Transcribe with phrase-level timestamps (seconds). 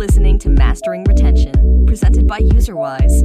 [0.00, 3.20] listening to Mastering Retention, presented by UserWise.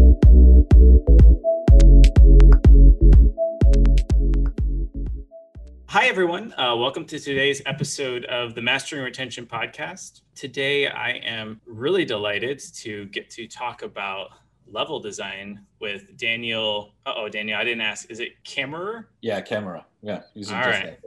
[5.88, 6.54] Hi, everyone.
[6.58, 10.24] Uh, welcome to today's episode of the Mastering Retention podcast.
[10.36, 14.32] Today, I am really delighted to get to talk about
[14.76, 16.94] level design with Daniel.
[17.06, 18.12] oh, Daniel, I didn't ask.
[18.12, 19.06] Is it Kammerer?
[19.22, 19.84] Yeah, Kammerer.
[20.02, 20.22] Yeah.
[20.52, 21.00] All right.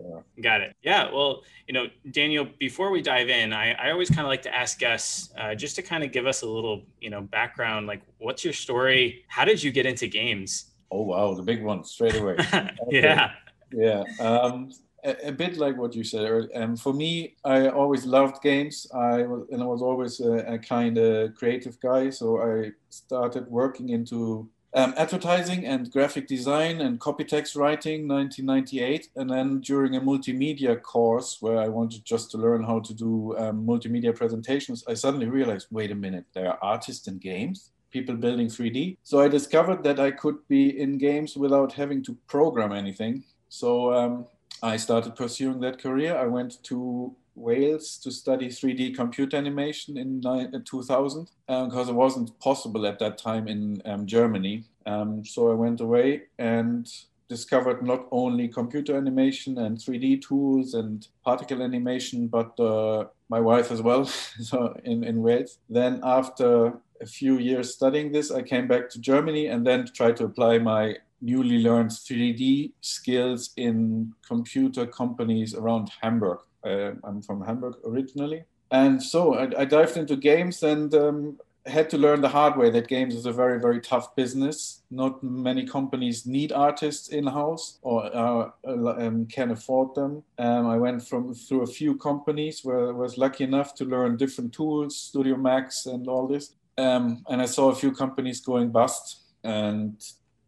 [0.43, 0.75] Got it.
[0.83, 1.13] Yeah.
[1.13, 4.55] Well, you know, Daniel, before we dive in, I, I always kind of like to
[4.55, 7.87] ask guests uh, just to kind of give us a little, you know, background.
[7.87, 9.25] Like, what's your story?
[9.29, 10.73] How did you get into games?
[10.91, 11.35] Oh, wow.
[11.35, 12.37] The big one straight away.
[12.89, 13.33] yeah.
[13.71, 14.03] Yeah.
[14.19, 14.73] Um,
[15.05, 16.49] a, bit like what you said.
[16.55, 18.87] Um, for me, I always loved games.
[18.93, 22.11] I was, and I was always a, a kind of creative guy.
[22.11, 29.09] So I started working into um, advertising and graphic design and copy text writing 1998
[29.17, 33.35] and then during a multimedia course where i wanted just to learn how to do
[33.39, 38.15] um, multimedia presentations i suddenly realized wait a minute there are artists in games people
[38.15, 42.73] building 3d so i discovered that i could be in games without having to program
[42.73, 44.27] anything so um,
[44.63, 46.17] I started pursuing that career.
[46.17, 50.21] I went to Wales to study 3D computer animation in
[50.65, 54.65] 2000 because um, it wasn't possible at that time in um, Germany.
[54.87, 56.91] Um, so I went away and
[57.29, 63.71] discovered not only computer animation and 3D tools and particle animation, but uh, my wife
[63.71, 64.05] as well,
[64.41, 65.59] so in, in Wales.
[65.69, 70.17] Then after a few years studying this, I came back to Germany and then tried
[70.17, 76.39] to apply my newly learned 3D skills in computer companies around Hamburg.
[76.65, 78.45] Uh, I'm from Hamburg originally.
[78.71, 81.39] And so I, I dived into games and um,
[81.69, 84.83] had to learn the hard way that games is a very, very tough business.
[84.91, 90.23] Not many companies need artists in house or uh, um, can afford them.
[90.39, 94.17] Um, I went from through a few companies where I was lucky enough to learn
[94.17, 96.55] different tools, Studio Max, and all this.
[96.77, 99.23] Um, and I saw a few companies going bust.
[99.45, 100.03] And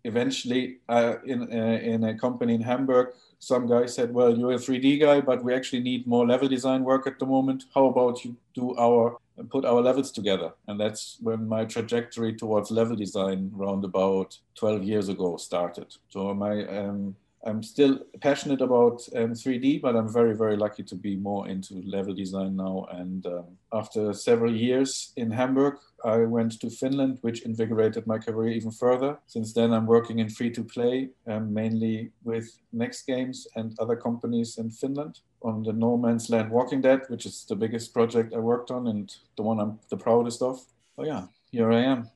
[0.05, 4.57] eventually uh, in, uh, in a company in Hamburg, some guy said, well, you're a
[4.57, 7.65] 3D guy, but we actually need more level design work at the moment.
[7.75, 9.17] How about you do our,
[9.49, 10.53] put our levels together?
[10.69, 15.95] And that's when my trajectory towards level design around about 12 years ago started.
[16.11, 20.95] So my, um, I'm still passionate about um, 3D, but I'm very, very lucky to
[20.95, 22.87] be more into level design now.
[22.91, 28.53] And um, after several years in Hamburg, I went to Finland, which invigorated my career
[28.53, 29.19] even further.
[29.27, 33.97] Since then, I'm working in free to play, um, mainly with Next Games and other
[33.97, 38.35] companies in Finland on the No Man's Land Walking Dead, which is the biggest project
[38.35, 40.61] I worked on and the one I'm the proudest of.
[40.99, 42.11] Oh, yeah, here I am.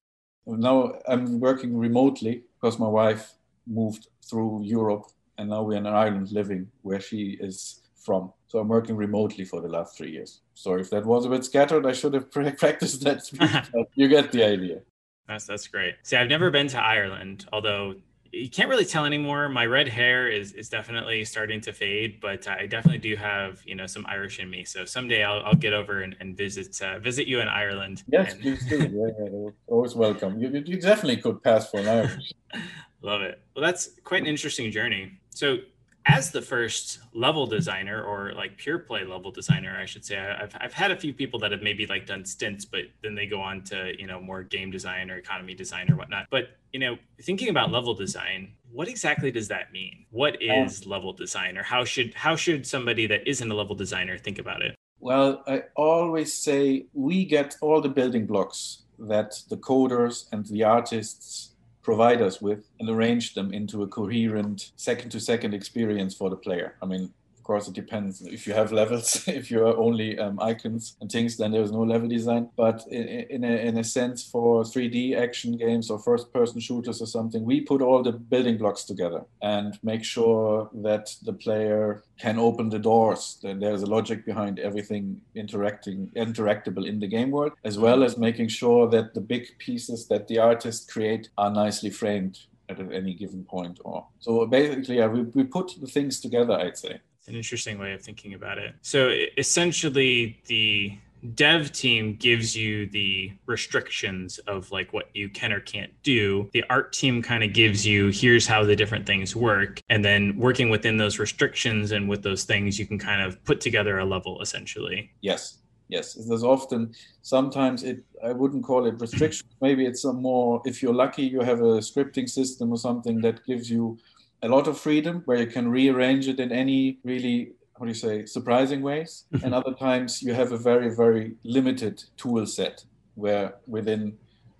[0.46, 3.32] Now I'm working remotely because my wife
[3.66, 5.06] moved through Europe,
[5.38, 8.32] and now we're in Ireland living where she is from.
[8.48, 10.40] So I'm working remotely for the last three years.
[10.54, 11.86] Sorry if that was a bit scattered.
[11.86, 13.88] I should have practiced that.
[13.94, 14.80] you get the idea.
[15.26, 15.94] That's that's great.
[16.02, 17.94] See, I've never been to Ireland, although
[18.34, 19.48] you can't really tell anymore.
[19.48, 23.74] My red hair is is definitely starting to fade, but I definitely do have you
[23.74, 24.64] know some Irish in me.
[24.64, 28.02] So someday I'll, I'll get over and, and visit uh, visit you in Ireland.
[28.08, 28.42] Yes, and...
[28.42, 28.78] please do.
[28.78, 30.38] Yeah, yeah, always welcome.
[30.38, 32.32] You, you definitely could pass for an Irish.
[33.04, 33.38] Love it.
[33.54, 35.12] Well, that's quite an interesting journey.
[35.28, 35.58] So
[36.06, 40.54] as the first level designer or like pure play level designer i should say I've,
[40.60, 43.40] I've had a few people that have maybe like done stints but then they go
[43.40, 46.98] on to you know more game design or economy design or whatnot but you know
[47.22, 51.84] thinking about level design what exactly does that mean what um, level design or how
[51.84, 56.34] should how should somebody that isn't a level designer think about it well i always
[56.34, 61.53] say we get all the building blocks that the coders and the artists
[61.84, 66.36] provide us with and arrange them into a coherent second to second experience for the
[66.36, 66.74] player.
[66.82, 67.12] I mean,
[67.44, 68.22] course, it depends.
[68.22, 71.82] If you have levels, if you are only um, icons and things, then there's no
[71.82, 72.50] level design.
[72.56, 77.00] But in, in, a, in a sense, for 3D action games or first person shooters
[77.00, 82.02] or something, we put all the building blocks together and make sure that the player
[82.18, 83.38] can open the doors.
[83.42, 88.18] That there's a logic behind everything interacting, interactable in the game world, as well as
[88.18, 93.14] making sure that the big pieces that the artists create are nicely framed at any
[93.14, 97.34] given point or so basically yeah, we, we put the things together i'd say an
[97.34, 98.74] interesting way of thinking about it.
[98.82, 100.98] So essentially, the
[101.34, 106.50] dev team gives you the restrictions of like what you can or can't do.
[106.52, 109.80] The art team kind of gives you here's how the different things work.
[109.88, 113.60] And then working within those restrictions and with those things, you can kind of put
[113.60, 115.10] together a level essentially.
[115.22, 115.58] Yes.
[115.88, 116.14] Yes.
[116.14, 119.50] There's often, sometimes it, I wouldn't call it restrictions.
[119.60, 123.44] Maybe it's a more, if you're lucky, you have a scripting system or something that
[123.46, 123.98] gives you
[124.44, 127.94] a lot of freedom where you can rearrange it in any really how do you
[127.94, 129.24] say surprising ways.
[129.42, 134.02] And other times you have a very very limited tool set where within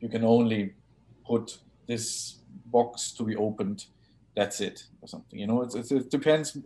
[0.01, 0.73] you can only
[1.27, 3.87] put this box to be opened.
[4.37, 5.63] That's it or something you know?
[5.63, 6.57] It's, it's, it depends.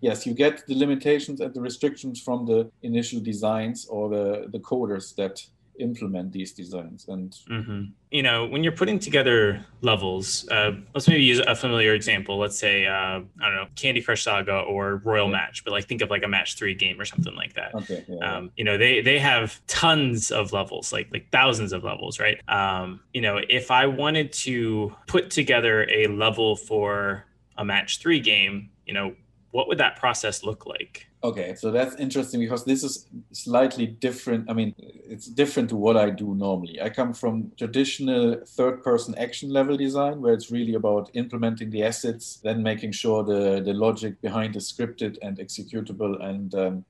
[0.00, 4.62] Yes you get the limitations and the restrictions from the initial designs or the the
[4.70, 5.36] coders that
[5.78, 7.06] implement these designs.
[7.08, 7.82] And mm-hmm.
[8.10, 12.38] you know when you're putting together levels uh, let's maybe use a familiar example.
[12.38, 15.32] Let's say uh, i don't know candy crush saga or royal yeah.
[15.32, 17.74] match but like think of like a match three game or something like that.
[17.74, 21.84] Okay, yeah, um, you know they they have tons of levels like like thousands of
[21.84, 22.38] levels right?
[22.48, 27.24] Um, you know if i wanted to put together a level for
[27.56, 29.14] a match three game you know
[29.52, 34.50] what would that process look like Okay, so that's interesting because this is slightly different.
[34.50, 36.82] I mean, it's different to what I do normally.
[36.82, 41.84] I come from traditional third person action level design where it's really about implementing the
[41.84, 46.84] assets, then making sure the, the logic behind is scripted and executable and um,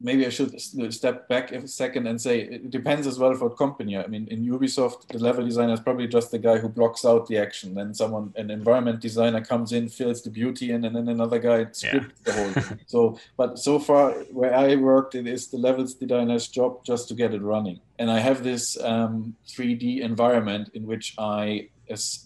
[0.00, 3.50] maybe I should step back a second and say it depends as well for a
[3.50, 3.96] company.
[3.96, 7.26] I mean, in Ubisoft, the level designer is probably just the guy who blocks out
[7.26, 7.74] the action.
[7.74, 11.82] Then someone, an environment designer, comes in, fills the beauty, and then another guy scripts
[11.82, 12.08] yeah.
[12.24, 12.80] the whole thing.
[12.86, 17.14] So, but so far where I worked, it is the levels designer's job just to
[17.14, 17.80] get it running.
[17.98, 21.68] And I have this um, 3D environment in which I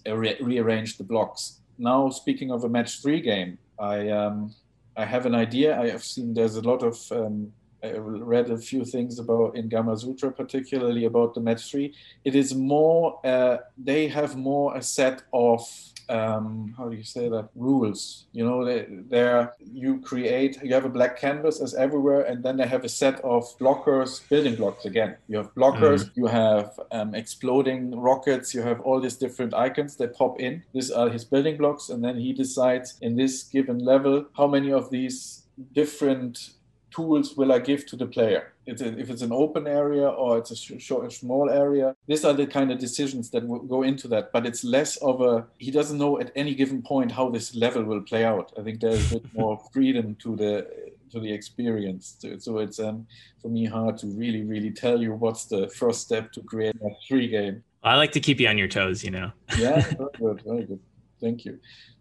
[0.07, 1.61] re- rearrange the blocks.
[1.79, 4.55] Now, speaking of a match three game, I um,
[4.97, 5.81] I have an idea.
[5.81, 9.69] I have seen there's a lot of um, I read a few things about in
[9.69, 11.95] Gamasutra, particularly about the match three.
[12.25, 15.67] It is more, uh, they have more a set of,
[16.09, 18.27] um, how do you say that, rules.
[18.33, 22.57] You know, they, there you create, you have a black canvas as everywhere, and then
[22.57, 25.17] they have a set of blockers, building blocks again.
[25.29, 26.21] You have blockers, mm-hmm.
[26.21, 30.63] you have um, exploding rockets, you have all these different icons that pop in.
[30.75, 34.73] These are his building blocks, and then he decides in this given level how many
[34.73, 36.51] of these different
[36.91, 38.53] tools will I give to the player?
[38.67, 42.33] It's a, if it's an open area or it's a short, small area, these are
[42.33, 44.33] the kind of decisions that will go into that.
[44.33, 47.85] But it's less of a he doesn't know at any given point how this level
[47.85, 48.53] will play out.
[48.59, 50.67] I think there's a bit more freedom to the
[51.13, 52.17] to the experience.
[52.39, 53.07] So it's um,
[53.43, 56.91] for me hard to really really tell you what's the first step to create a
[57.09, 57.65] three game.
[57.83, 59.33] I like to keep you on your toes, you know.
[59.57, 60.81] yeah, very good, very good.
[61.21, 61.59] Thank you.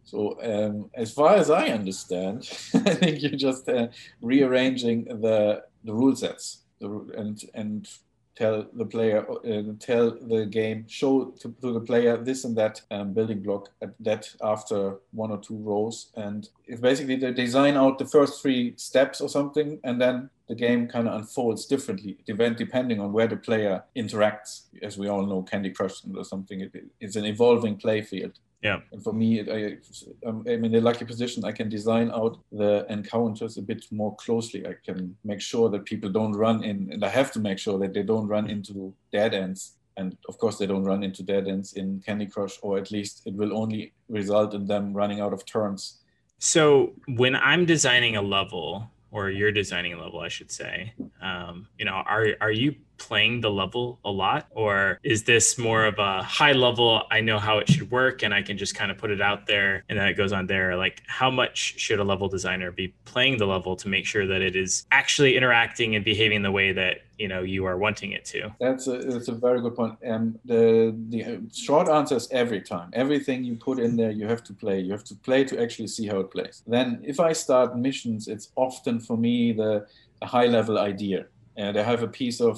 [0.10, 3.90] So um, as far as I understand, I think you're just uh,
[4.22, 7.88] rearranging the the rule sets and and
[8.36, 12.82] tell the player uh, tell the game show to, to, the player this and that
[12.90, 16.12] um, building block at that after one or two rows.
[16.16, 16.50] And
[16.82, 21.08] basically they design out the first three steps or something and then the game kind
[21.08, 24.64] of unfolds differently depending on where the player interacts.
[24.82, 28.80] As we all know candy crush or something it, it's an evolving play field yeah.
[28.92, 29.78] And for me, I,
[30.26, 31.46] I'm in a lucky position.
[31.46, 34.68] I can design out the encounters a bit more closely.
[34.68, 37.80] I can make sure that people don't run in, and I have to make sure
[37.80, 39.76] that they don't run into dead ends.
[39.96, 43.22] And of course, they don't run into dead ends in Candy Crush, or at least
[43.26, 46.00] it will only result in them running out of turns.
[46.38, 51.68] So when I'm designing a level, or you're designing a level, I should say, um,
[51.78, 54.48] you know, are are you playing the level a lot?
[54.52, 58.34] Or is this more of a high level i know how it should work and
[58.34, 60.76] i can just kind of put it out there and then it goes on there?
[60.76, 64.42] Like how much should a level designer be playing the level to make sure that
[64.42, 68.26] it is actually interacting and behaving the way that you know you are wanting it
[68.26, 68.54] to?
[68.60, 72.90] That's a that's a very good point and the the short answer is every time.
[72.94, 74.80] Everything you put in there you have to play.
[74.80, 76.64] You have to play to actually see how it plays.
[76.68, 79.86] Then if i start missions it's often for me the
[80.24, 81.26] high level idea
[81.60, 82.56] and I have a piece of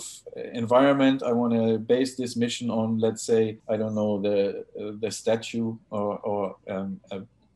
[0.54, 1.24] environment.
[1.24, 4.38] I want to base this mission on, let's say, I don't know, the
[4.80, 7.02] uh, the statue or, or um,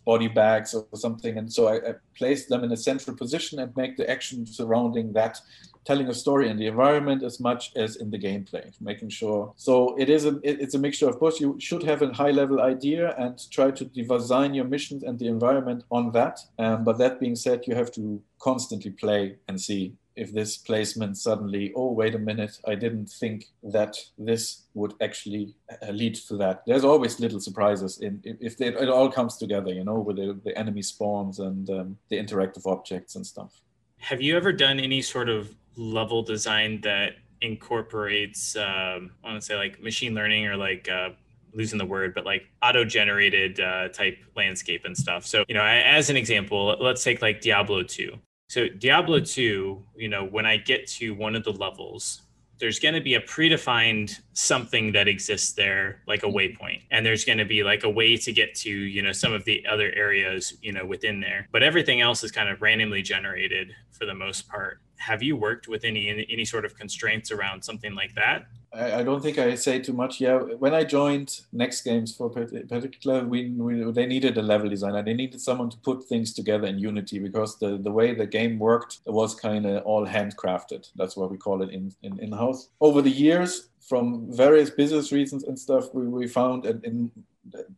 [0.05, 1.37] body bags or something.
[1.37, 5.11] And so I, I, place them in a central position and make the action surrounding
[5.13, 5.39] that
[5.83, 9.53] telling a story in the environment as much as in the gameplay, making sure.
[9.55, 11.07] So it is a it, it's a mixture.
[11.07, 15.03] Of course, you should have a high level idea and try to design your missions
[15.03, 16.39] and the environment on that.
[16.57, 21.17] Um, but that being said, you have to constantly play and see if this placement
[21.17, 26.37] suddenly, oh, wait a minute, I didn't think that this would actually uh, lead to
[26.37, 26.63] that.
[26.65, 30.39] There's always little surprises in if they, it all comes together, you know, with the,
[30.43, 33.61] the enemy spawns and um, the interactive objects and stuff.
[33.97, 39.45] Have you ever done any sort of level design that incorporates, um, I want to
[39.45, 41.09] say like machine learning or like uh,
[41.53, 45.25] losing the word, but like auto generated uh, type landscape and stuff.
[45.25, 48.17] So, you know, as an example, let's take like Diablo 2.
[48.47, 52.21] So Diablo 2, you know, when I get to one of the levels,
[52.59, 56.81] there's going to be a predefined something that exists there like a waypoint.
[56.91, 59.43] And there's going to be like a way to get to you know some of
[59.45, 61.49] the other areas you know within there.
[61.51, 64.79] But everything else is kind of randomly generated for the most part.
[64.97, 69.03] Have you worked with any any sort of constraints around something like that I, I,
[69.03, 70.19] don't think I say too much.
[70.19, 75.01] Yeah, when I joined Next Games for particular, we, we, they needed a level designer.
[75.01, 78.59] They needed someone to put things together in Unity because the, the way the game
[78.59, 80.89] worked was kind of all handcrafted.
[80.95, 82.69] That's what we call it in, in, in house.
[82.81, 87.11] Over the years, from various business reasons and stuff, we, we found in, in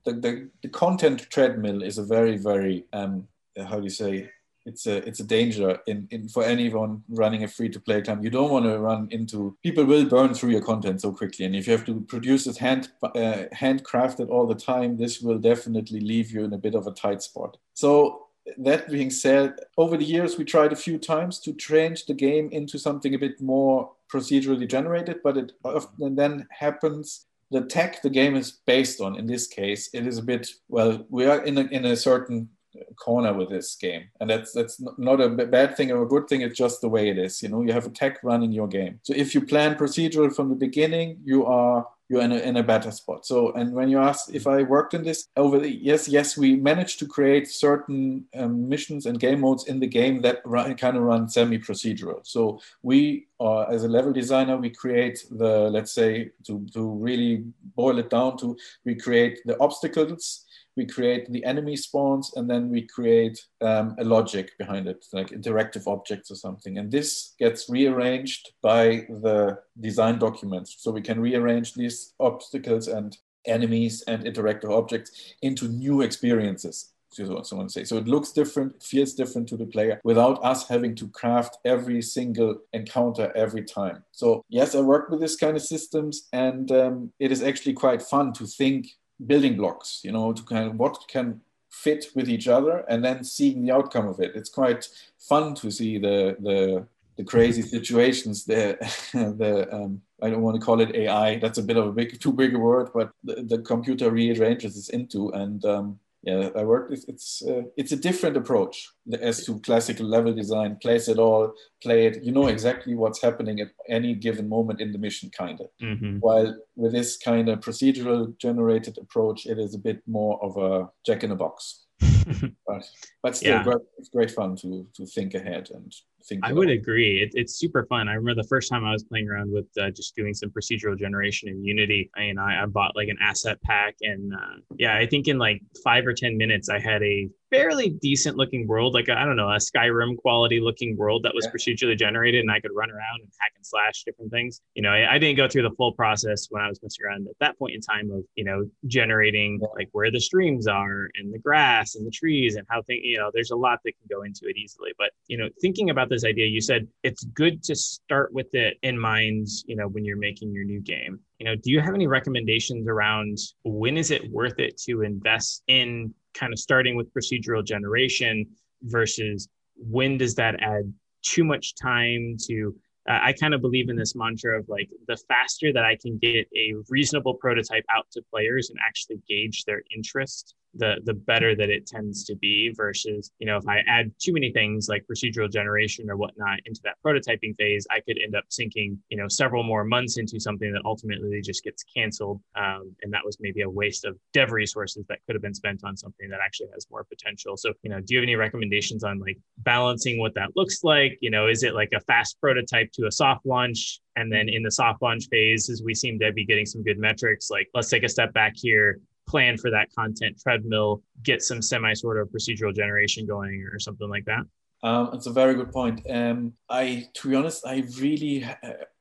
[0.05, 3.27] the, the, the content treadmill is a very, very, um,
[3.67, 4.29] how do you say,
[4.67, 8.23] it's a it's a danger in, in for anyone running a free to play account.
[8.23, 11.55] You don't want to run into people will burn through your content so quickly, and
[11.55, 16.01] if you have to produce it hand uh, handcrafted all the time, this will definitely
[16.01, 17.57] leave you in a bit of a tight spot.
[17.73, 22.13] So that being said, over the years we tried a few times to change the
[22.13, 28.01] game into something a bit more procedurally generated, but it often then happens the tech
[28.01, 31.43] the game is based on in this case it is a bit well we are
[31.45, 32.49] in a, in a certain
[32.95, 34.09] corner with this game.
[34.19, 37.09] And that's that's not a bad thing or a good thing it's just the way
[37.09, 37.61] it is you know?
[37.61, 38.99] You have a tech running your game.
[39.03, 42.63] So if you plan procedural from the beginning you are you're in a, in a
[42.63, 43.25] better spot.
[43.25, 46.55] So and when you ask if i worked in this over the yes yes we
[46.55, 50.97] managed to create certain um, missions and game modes in the game that run, kind
[50.97, 55.91] of run semi procedural so we uh, as a level designer we create the let's
[55.91, 57.43] say to, to really
[57.75, 60.46] boil it down to we create the obstacles
[60.77, 65.29] we create the enemy spawns and then we create um, a logic behind it, like
[65.29, 66.77] interactive objects or something.
[66.77, 70.75] And this gets rearranged by the design documents.
[70.79, 76.93] So we can rearrange these obstacles and enemies and interactive objects into new experiences.
[77.09, 77.83] So someone say.
[77.83, 82.01] So it looks different, feels different to the player without us having to craft every
[82.01, 84.03] single encounter every time.
[84.11, 88.01] So yes, I work with this kind of systems, and um, it is actually quite
[88.01, 88.87] fun to think
[89.25, 93.23] building blocks, you know, to kind of what can fit with each other and then
[93.23, 94.35] seeing the outcome of it.
[94.35, 94.87] It's quite
[95.19, 96.85] fun to see the the,
[97.17, 98.77] the crazy situations the
[99.13, 101.37] the um, I don't want to call it AI.
[101.39, 104.75] That's a bit of a big too big a word, but the, the computer rearranges
[104.75, 108.89] this into and um, yeah, I work with it's uh, it's a different approach
[109.21, 110.77] as to classical level design.
[110.81, 112.23] Place it all, play it.
[112.23, 115.67] You know exactly what's happening at any given moment in the mission, kind of.
[115.81, 116.17] Mm-hmm.
[116.17, 120.89] While with this kind of procedural generated approach, it is a bit more of a
[121.05, 121.86] jack in a box.
[122.67, 122.83] but,
[123.23, 123.63] but still, yeah.
[123.63, 125.93] great, it's great fun to to think ahead and
[126.27, 126.41] think.
[126.43, 127.21] I would agree.
[127.21, 128.07] It, it's super fun.
[128.07, 130.97] I remember the first time I was playing around with uh, just doing some procedural
[130.97, 132.09] generation in Unity.
[132.15, 135.37] I, and I, I bought like an asset pack, and uh, yeah, I think in
[135.37, 139.35] like five or ten minutes, I had a fairly decent looking world, like I don't
[139.35, 141.51] know, a Skyrim quality looking world that was yeah.
[141.51, 144.61] procedurally generated, and I could run around and hack and slash different things.
[144.75, 147.27] You know, I, I, didn't go through the full process when I was messing around
[147.27, 149.67] at that point in time of you know generating yeah.
[149.75, 153.01] like where the streams are and the grass and the trees and how things.
[153.03, 154.91] You know, there's a lot that can go into it easily.
[154.97, 158.77] But you know, thinking about this idea, you said it's good to start with it
[158.83, 159.47] in mind.
[159.65, 162.87] You know, when you're making your new game you know do you have any recommendations
[162.87, 168.45] around when is it worth it to invest in kind of starting with procedural generation
[168.83, 170.91] versus when does that add
[171.23, 172.75] too much time to
[173.09, 176.17] uh, i kind of believe in this mantra of like the faster that i can
[176.17, 181.55] get a reasonable prototype out to players and actually gauge their interest the the better
[181.55, 185.05] that it tends to be versus you know if i add too many things like
[185.09, 189.27] procedural generation or whatnot into that prototyping phase i could end up sinking you know
[189.27, 192.41] several more months into something that ultimately just gets canceled.
[192.55, 195.83] Um, and that was maybe a waste of dev resources that could have been spent
[195.83, 197.57] on something that actually has more potential.
[197.57, 201.17] So you know do you have any recommendations on like balancing what that looks like?
[201.21, 203.99] You know is it like a fast prototype to a soft launch?
[204.15, 206.97] And then in the soft launch phase as we seem to be getting some good
[206.97, 211.61] metrics like let's take a step back here plan for that content treadmill, get some
[211.61, 214.41] semi sort of procedural generation going or something like that?
[214.83, 216.01] Um, it's a very good point.
[216.09, 218.55] Um, I, to be honest, I really uh,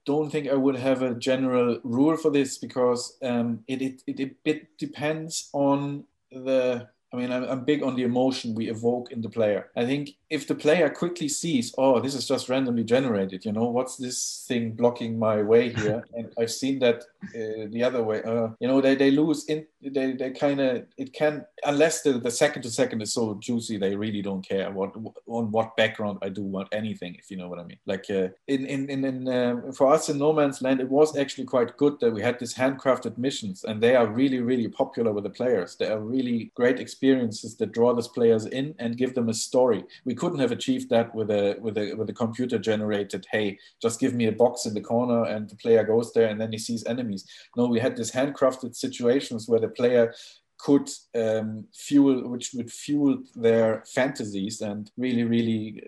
[0.07, 4.37] don't think I would have a general rule for this because um, it, it, it,
[4.45, 9.23] it depends on the I mean, I'm, I'm, big on the emotion we evoke in
[9.23, 9.71] the player.
[9.77, 13.65] I think if the player quickly sees, oh, this is just randomly generated, you know,
[13.65, 16.05] what's this thing blocking my way here?
[16.15, 17.05] and I've seen that
[17.35, 18.23] uh, the other way.
[18.23, 22.13] Uh, you know, they, they lose in, they, they kind of, it can, unless the,
[22.15, 24.95] the second to second is so juicy, they really don't care what
[25.27, 27.79] on what background I do want anything, if you know what I mean.
[27.87, 31.17] Like uh, in, in, in, in uh, for us in No Man's Land, it was
[31.17, 35.13] actually quite good that we had these handcrafted missions and they are really, really popular
[35.13, 35.77] with the players.
[35.77, 39.85] They are really great experiences that draw these players in and give them a story.
[40.05, 44.01] We couldn't have achieved that with a with a with a computer generated hey just
[44.01, 46.59] give me a box in the corner and the player goes there and then he
[46.59, 47.16] sees enemies
[47.57, 50.15] no we had this handcrafted situations where the player
[50.59, 55.83] could um, fuel which would fuel their fantasies and really really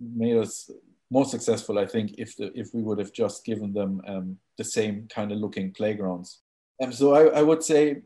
[0.00, 0.70] made us
[1.10, 4.64] more successful, I think, if the, if we would have just given them um, the
[4.64, 6.40] same kind of looking playgrounds.
[6.80, 8.02] And so I, I would say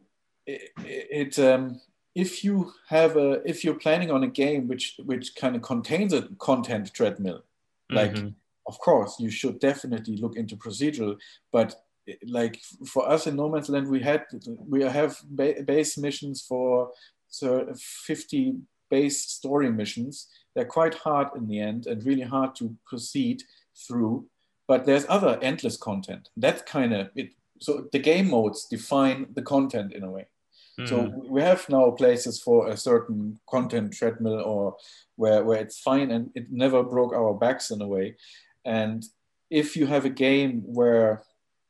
[0.46, 1.80] it, it um,
[2.14, 6.12] if you have a if you're planning on a game which which kind of contains
[6.12, 7.42] a content treadmill,
[7.90, 8.28] like mm-hmm.
[8.66, 11.18] of course you should definitely look into procedural,
[11.52, 11.74] but
[12.26, 14.24] like for us in No Man's Land, we had
[14.68, 16.90] we have base missions for
[17.28, 17.66] so
[18.06, 18.56] 50
[18.90, 20.28] base story missions.
[20.54, 23.42] They're quite hard in the end and really hard to proceed
[23.86, 24.26] through.
[24.68, 26.28] But there's other endless content.
[26.36, 27.30] That kind of it.
[27.60, 30.26] So the game modes define the content in a way.
[30.78, 30.88] Mm.
[30.88, 34.76] So we have now places for a certain content treadmill or
[35.16, 38.16] where, where it's fine and it never broke our backs in a way.
[38.64, 39.04] And
[39.50, 41.22] if you have a game where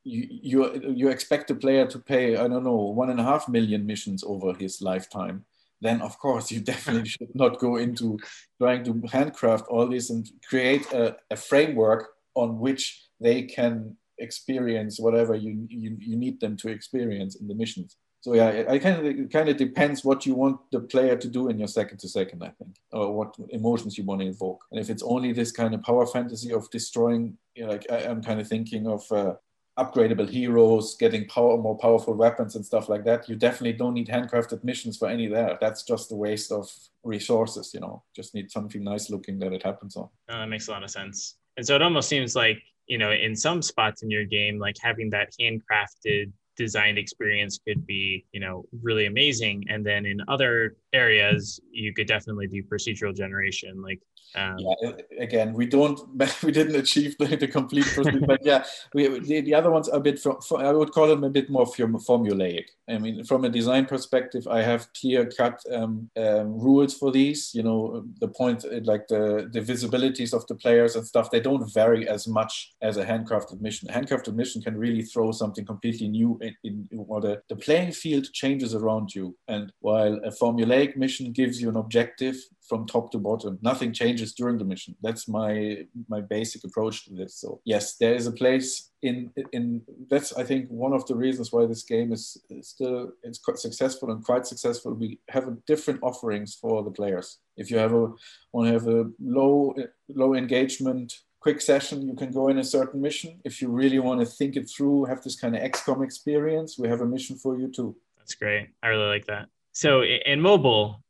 [0.05, 3.87] you, you expect the player to pay I don't know one and a half million
[3.87, 5.45] missions over his lifetime,
[5.81, 8.19] then of course you definitely should not go into
[8.61, 14.99] trying to handcraft all this and create a, a framework on which they can experience
[14.99, 17.97] whatever you, you, you need them to experience in the missions.
[18.23, 21.49] So yeah, it, kind of kind of depends what you want the player to do
[21.49, 24.65] in your second to second, I think, or what emotions you want to evoke.
[24.71, 28.03] And if it's only this kind of power fantasy of destroying, you know, like I,
[28.03, 29.35] am kind of thinking of uh,
[29.79, 33.29] upgradable heroes, getting power, more powerful weapons and stuff like that.
[33.29, 35.61] You definitely don't need handcrafted missions for any of that.
[35.61, 36.71] That's just a waste of
[37.05, 37.73] resources.
[37.73, 40.09] You know, just need something nice looking that it happens on.
[40.29, 41.37] That makes a lot of sense.
[41.57, 44.77] And so it almost seems like you know, in some spots in your game, like
[44.83, 50.77] having that handcrafted designed experience could be you know really amazing and then in other
[50.93, 54.01] areas you could definitely do procedural generation like
[54.35, 56.01] um, yeah, again, we don't,
[56.43, 57.87] we didn't achieve the, the complete
[58.27, 61.25] but yeah, we, the, the other ones are a bit, for, I would call them
[61.25, 62.65] a bit more formulaic.
[62.89, 67.55] I mean, from a design perspective, I have clear cut um, um, rules for these.
[67.55, 71.73] You know, the point, like the, the visibilities of the players and stuff, they don't
[71.73, 73.89] vary as much as a handcrafted mission.
[73.89, 77.93] A handcrafted mission can really throw something completely new in, in or the, the playing
[77.93, 79.37] field changes around you.
[79.49, 82.37] And while a formulaic mission gives you an objective
[82.69, 83.59] from top to bottom.
[83.63, 84.95] Nothing changes during the mission.
[85.03, 87.37] That's my my basic approach to this.
[87.37, 91.53] So yes, there is a place in in that's I think one of the reasons
[91.53, 94.95] why this game is still it's quite successful and quite successful.
[94.95, 97.39] We have different offerings for the players.
[97.57, 98.13] If you have a
[98.53, 99.75] want to have a low
[100.09, 103.41] low engagement quick session, you can go in a certain mission.
[103.45, 106.89] If you really want to think it through, have this kind of XCOM experience, we
[106.89, 107.97] have a mission for you too.
[108.17, 108.69] That's great.
[108.81, 109.49] I really like that.
[109.73, 111.03] So in mobile,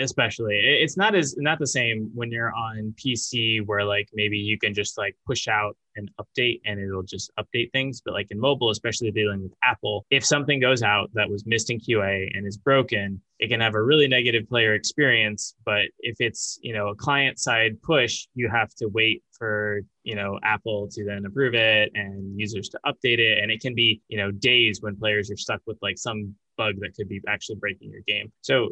[0.00, 4.58] especially it's not as not the same when you're on pc where like maybe you
[4.58, 8.00] can just like push out an update and it'll just update things.
[8.04, 11.70] But like in mobile especially dealing with apple if something goes out that was missed
[11.70, 15.54] in qa and is broken it can have a really negative player experience.
[15.64, 20.14] But if it's you know a client side push you have to wait for you
[20.14, 23.38] know apple to then approve it and users to update it.
[23.42, 26.74] And it can be you know days when players are stuck with like some bug
[26.80, 28.30] that could be actually breaking your game.
[28.42, 28.70] So,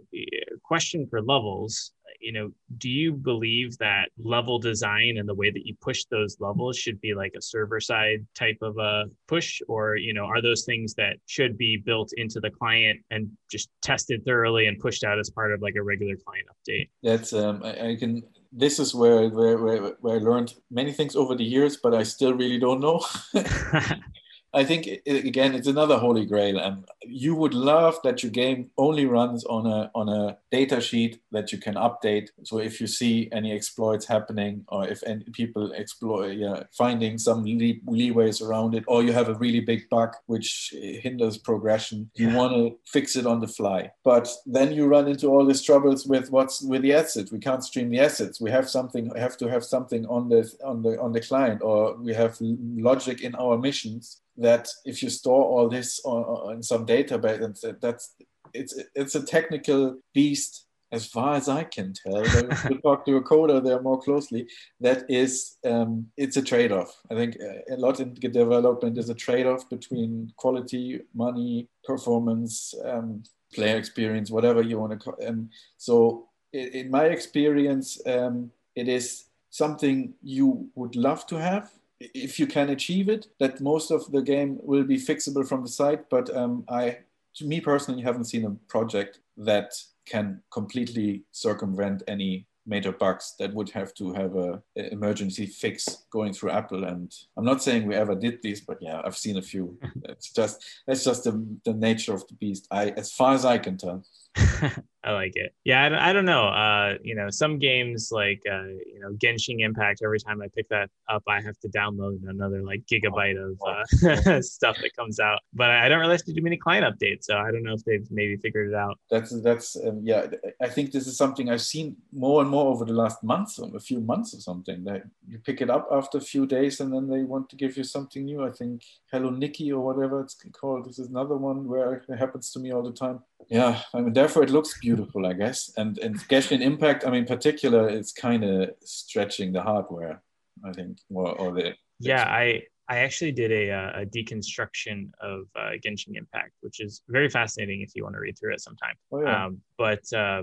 [0.62, 5.64] question for levels, you know, do you believe that level design and the way that
[5.66, 9.96] you push those levels should be like a server side type of a push, or
[9.96, 14.22] you know, are those things that should be built into the client and just tested
[14.26, 16.88] thoroughly and pushed out as part of like a regular client update?
[17.02, 18.22] That's um, I, I can
[18.52, 22.02] this is where, where, where, where I learned many things over the years, but I
[22.02, 22.98] still really don't know.
[24.54, 29.04] I think again, it's another holy grail, and you would love that your game only
[29.04, 32.28] runs on a on a data sheet that you can update.
[32.44, 37.44] So if you see any exploits happening, or if any people exploit, yeah, finding some
[37.44, 42.30] lee- leeways around it, or you have a really big bug which hinders progression, you
[42.30, 43.90] want to fix it on the fly.
[44.02, 47.30] But then you run into all these troubles with what's with the assets.
[47.30, 48.40] We can't stream the assets.
[48.40, 49.12] We have something.
[49.14, 53.20] Have to have something on the on the on the client, or we have logic
[53.20, 58.14] in our missions that if you store all this on, on some database, and that's
[58.54, 62.24] it's it's a technical beast as far as I can tell.
[62.24, 64.46] to talk to a coder there more closely.
[64.80, 66.90] That is, um, it's a trade-off.
[67.10, 73.22] I think uh, a lot in development is a trade-off between quality, money, performance, um,
[73.52, 75.16] player experience, whatever you want to call.
[75.20, 81.70] And so, in, in my experience, um, it is something you would love to have
[82.00, 85.68] if you can achieve it, that most of the game will be fixable from the
[85.68, 86.08] site.
[86.08, 86.98] But um, I,
[87.36, 89.74] to me personally, haven't seen a project that
[90.06, 96.04] can completely circumvent any major bugs that would have to have a, a, emergency fix
[96.10, 96.84] going through Apple.
[96.84, 99.78] And I'm not saying we ever did these, but yeah, I've seen a few.
[100.04, 102.68] it's just that's just the, the nature of the beast.
[102.70, 104.04] I, as far as I can tell.
[105.04, 105.54] I like it.
[105.64, 106.48] Yeah, I don't, I don't know.
[106.48, 110.00] Uh, you know, some games like uh, you know Genshin Impact.
[110.04, 114.42] Every time I pick that up, I have to download another like gigabyte of uh,
[114.42, 115.40] stuff that comes out.
[115.54, 117.84] But I don't really have to do many client updates, so I don't know if
[117.84, 118.98] they've maybe figured it out.
[119.10, 120.26] That's that's um, yeah.
[120.60, 123.74] I think this is something I've seen more and more over the last months, or
[123.76, 124.84] a few months or something.
[124.84, 127.76] That you pick it up after a few days, and then they want to give
[127.76, 128.44] you something new.
[128.44, 130.86] I think Hello Nikki or whatever it's called.
[130.86, 133.20] This is another one where it happens to me all the time.
[133.48, 135.72] Yeah, I mean, therefore it looks beautiful, I guess.
[135.76, 140.22] And and Genshin Impact, I mean, in particular, it's kind of stretching the hardware,
[140.64, 141.74] I think, or, or the.
[141.98, 147.28] Yeah, I I actually did a, a deconstruction of uh, Genshin Impact, which is very
[147.28, 148.94] fascinating if you want to read through it sometime.
[149.12, 149.46] Oh, yeah.
[149.46, 150.42] um, but uh,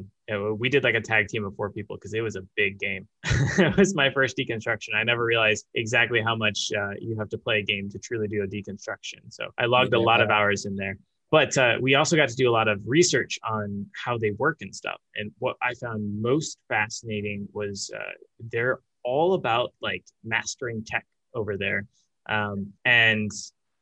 [0.55, 3.07] we did like a tag team of four people because it was a big game.
[3.23, 4.89] it was my first deconstruction.
[4.95, 8.27] I never realized exactly how much uh, you have to play a game to truly
[8.27, 9.21] do a deconstruction.
[9.29, 10.97] So I logged yeah, a lot of hours in there
[11.31, 14.57] but uh, we also got to do a lot of research on how they work
[14.61, 14.99] and stuff.
[15.15, 18.11] And what i found most fascinating was uh,
[18.51, 21.85] they're all about like mastering tech over there.
[22.27, 23.31] Um, and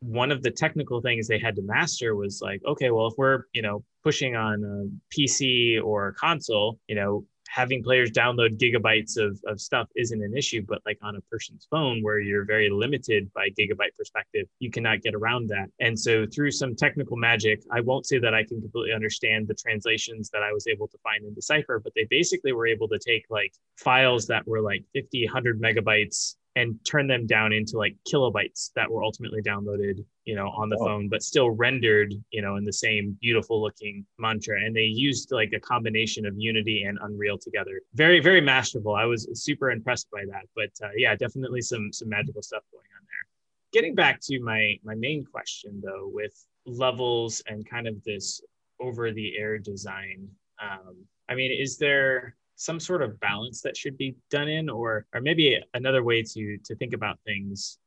[0.04, 3.44] one of the technical things they had to master was like okay well if we're
[3.54, 9.16] you know pushing on a pc or a console you know having players download gigabytes
[9.16, 12.68] of, of stuff isn't an issue, but like on a person's phone where you're very
[12.68, 15.70] limited by gigabyte perspective, you cannot get around that.
[15.80, 19.54] And so through some technical magic, I won't say that I can completely understand the
[19.54, 22.98] translations that I was able to find in Decipher, but they basically were able to
[22.98, 27.96] take like files that were like 50, 100 megabytes and turn them down into like
[28.12, 30.86] kilobytes that were ultimately downloaded you know on the oh.
[30.86, 34.60] phone but still rendered you know in the same beautiful looking mantra.
[34.60, 37.82] And they used like a combination of unity and unreal together.
[37.94, 38.96] Very very masterful.
[38.96, 40.46] I was super impressed by that.
[40.56, 43.82] But uh, yeah definitely some some magical stuff going on there.
[43.82, 46.34] Getting back to my my main question though with
[46.66, 48.42] levels and kind of this
[48.80, 50.28] over the air design
[50.62, 50.96] um,
[51.30, 55.20] i mean is there some sort of balance that should be done in or or
[55.20, 57.78] maybe another way to to think about things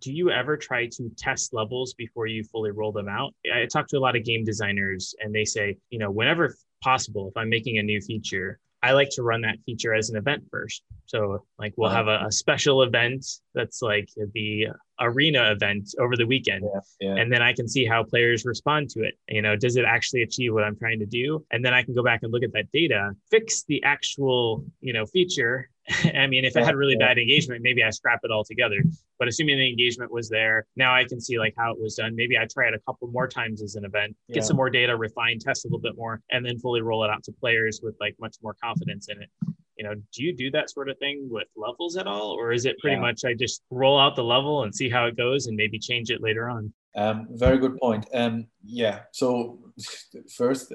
[0.00, 3.32] do you ever try to test levels before you fully roll them out?
[3.54, 7.28] I talk to a lot of game designers and they say you know whenever possible
[7.28, 10.44] if i'm making a new feature I like to run that feature as an event
[10.50, 10.82] first.
[11.06, 14.68] So like we'll have a, a special event that's like the
[15.00, 16.64] arena event over the weekend.
[16.64, 17.20] Yeah, yeah.
[17.20, 19.14] And then I can see how players respond to it.
[19.28, 21.44] You know, does it actually achieve what I'm trying to do?
[21.50, 24.92] And then I can go back and look at that data, fix the actual, you
[24.92, 25.70] know, feature
[26.14, 28.82] I mean, if it had really bad engagement, maybe I scrap it all together.
[29.18, 32.16] But assuming the engagement was there, now I can see like how it was done.
[32.16, 34.42] Maybe I try it a couple more times as an event, get yeah.
[34.42, 37.22] some more data, refine, test a little bit more, and then fully roll it out
[37.24, 39.28] to players with like much more confidence in it.
[39.76, 42.64] You know, do you do that sort of thing with levels at all, or is
[42.64, 43.02] it pretty yeah.
[43.02, 46.10] much I just roll out the level and see how it goes and maybe change
[46.10, 46.72] it later on?
[46.96, 48.06] Um, very good point.
[48.14, 49.00] Um, yeah.
[49.12, 49.58] So
[50.36, 50.72] first,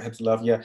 [0.00, 0.44] had to love.
[0.44, 0.62] Yeah,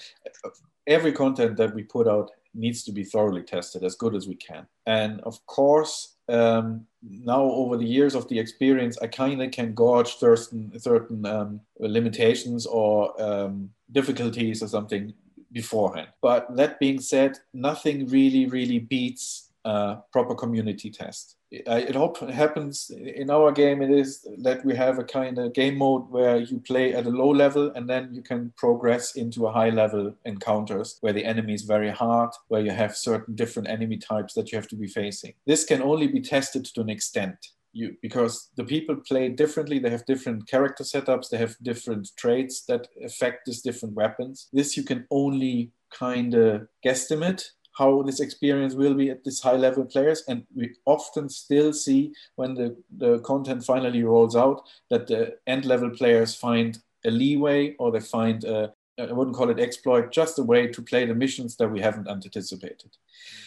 [0.86, 4.36] every content that we put out needs to be thoroughly tested as good as we
[4.36, 4.68] can.
[4.86, 9.74] And of course, um, now over the years of the experience, I kind of can
[9.74, 15.14] gauge certain certain um, limitations or um, difficulties or something
[15.52, 16.10] beforehand.
[16.22, 21.36] But that being said, nothing really really beats uh, proper community test.
[21.52, 21.96] It
[22.34, 23.82] happens in our game.
[23.82, 27.10] It is that we have a kind of game mode where you play at a
[27.10, 31.54] low level and then you can progress into a high level encounters where the enemy
[31.54, 34.88] is very hard, where you have certain different enemy types that you have to be
[34.88, 35.34] facing.
[35.46, 37.36] This can only be tested to an extent.
[37.74, 42.66] You, because the people play differently they have different character setups they have different traits
[42.66, 48.74] that affect these different weapons this you can only kind of guesstimate how this experience
[48.74, 50.24] will be at this high level players.
[50.28, 55.66] And we often still see when the, the content finally rolls out that the end
[55.66, 60.38] level players find a leeway or they find a, I wouldn't call it exploit, just
[60.38, 62.98] a way to play the missions that we haven't anticipated.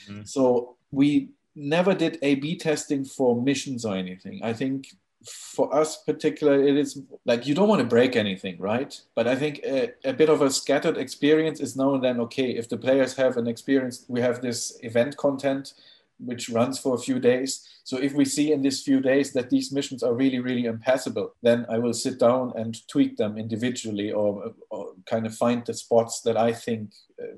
[0.09, 0.25] Mm-hmm.
[0.25, 4.41] So we never did A B testing for missions or anything.
[4.43, 4.89] I think
[5.27, 9.01] for us particular it is like you don't want to break anything right?
[9.15, 12.51] But i think a, a, bit of a scattered experience is now and then okay
[12.51, 15.75] if the players have an experience we have this event content
[16.19, 17.67] which runs for a few days.
[17.83, 21.35] So if we see in these few days that these missions are really really impassable
[21.43, 25.75] then i will sit down and tweak them individually or, or kind of find the
[25.75, 27.37] spots that i think uh,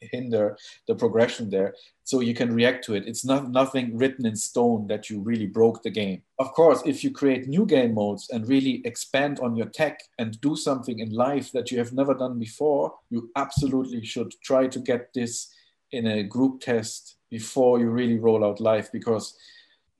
[0.00, 1.74] hinder the progression there.
[2.04, 3.06] So you can react to it.
[3.06, 6.22] It's not nothing written in stone that you really broke the game.
[6.38, 10.40] Of course if you create new game modes and really expand on your tech and
[10.40, 14.78] do something in life that you have never done before you absolutely should try to
[14.78, 15.52] get this
[15.92, 19.36] in a group test before you really roll out live because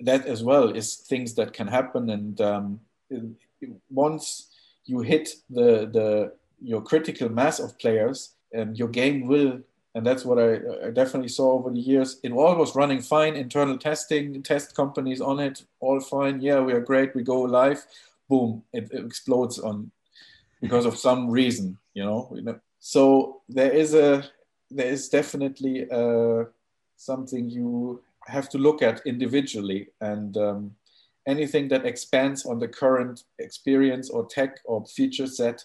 [0.01, 2.11] that as well is things that can happen.
[2.11, 2.81] And um,
[3.91, 4.49] once
[4.85, 9.61] you hit the the your critical mass of players um, your game will
[9.95, 12.21] and that's what I, I, definitely saw over the years.
[12.23, 16.41] It all was running fine, internal testing, test companies on it, all fine.
[16.41, 17.15] Yeah, we are great.
[17.15, 17.85] We go live,
[18.29, 19.91] boom, it, it explodes on
[20.61, 22.61] because of some reason, you know.
[22.81, 24.25] So there is a
[24.71, 26.45] there is definitely uh,
[26.97, 30.75] something you have to look at individually, and um,
[31.27, 35.65] anything that expands on the current experience or tech or feature set,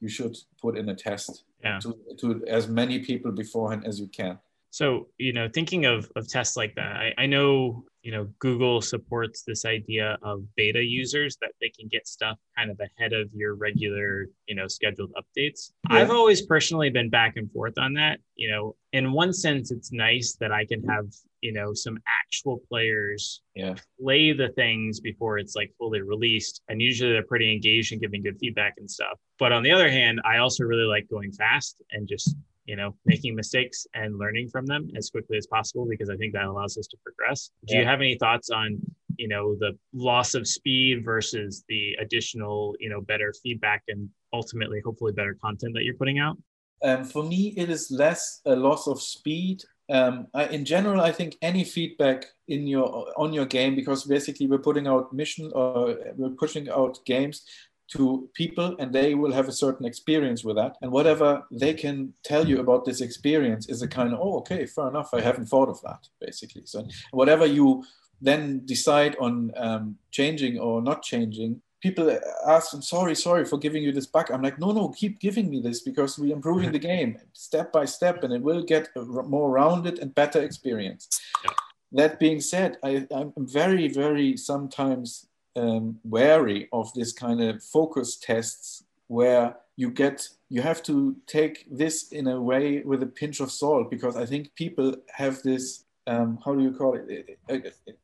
[0.00, 1.78] you should put in a test yeah.
[1.80, 4.38] to, to as many people beforehand as you can.
[4.72, 8.80] So, you know, thinking of, of tests like that, I, I know, you know, Google
[8.80, 13.28] supports this idea of beta users that they can get stuff kind of ahead of
[13.34, 15.72] your regular, you know, scheduled updates.
[15.90, 15.96] Yeah.
[15.96, 18.20] I've always personally been back and forth on that.
[18.36, 21.06] You know, in one sense, it's nice that I can have,
[21.40, 23.74] you know, some actual players yeah.
[24.00, 26.62] play the things before it's like fully released.
[26.68, 29.18] And usually they're pretty engaged and giving good feedback and stuff.
[29.38, 32.94] But on the other hand, I also really like going fast and just you know
[33.04, 36.76] making mistakes and learning from them as quickly as possible because i think that allows
[36.78, 37.80] us to progress do yeah.
[37.80, 38.78] you have any thoughts on
[39.16, 44.80] you know the loss of speed versus the additional you know better feedback and ultimately
[44.84, 46.36] hopefully better content that you're putting out
[46.82, 51.12] um, for me it is less a loss of speed um, I, in general i
[51.12, 55.96] think any feedback in your on your game because basically we're putting out mission or
[56.16, 57.44] we're pushing out games
[57.90, 60.76] to people and they will have a certain experience with that.
[60.80, 64.64] And whatever they can tell you about this experience is a kind of oh okay
[64.64, 66.62] fair enough i haven't thought of that basically.
[66.64, 67.84] So whatever you
[68.20, 73.82] then decide on um, changing or not changing people ask them sorry sorry for giving
[73.82, 76.78] you this bug i'm like no no keep giving me this because we're improving the
[76.78, 81.08] game step by step and it will get a more rounded and better experience
[81.44, 81.50] yeah.
[81.92, 88.16] that being said I, i'm very very sometimes um, wary of this kind of focus
[88.16, 93.40] tests where you get you have to take this in a way with a pinch
[93.40, 97.38] of salt because I think people have this um, how do you call it?
[97.48, 97.54] I,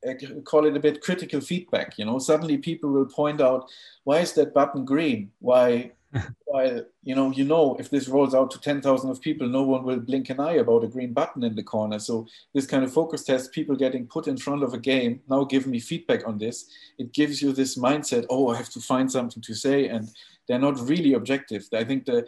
[0.06, 1.98] I, I call it a bit critical feedback.
[1.98, 3.68] You know, suddenly people will point out,
[4.04, 5.32] why is that button green?
[5.40, 5.92] Why
[6.44, 9.84] while you know you know if this rolls out to 10,000 of people no one
[9.84, 12.92] will blink an eye about a green button in the corner so this kind of
[12.92, 16.38] focus test people getting put in front of a game now give me feedback on
[16.38, 16.66] this
[16.98, 20.08] it gives you this mindset oh i have to find something to say and
[20.46, 22.26] they're not really objective i think that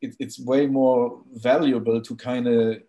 [0.00, 2.82] it, it's way more valuable to kind of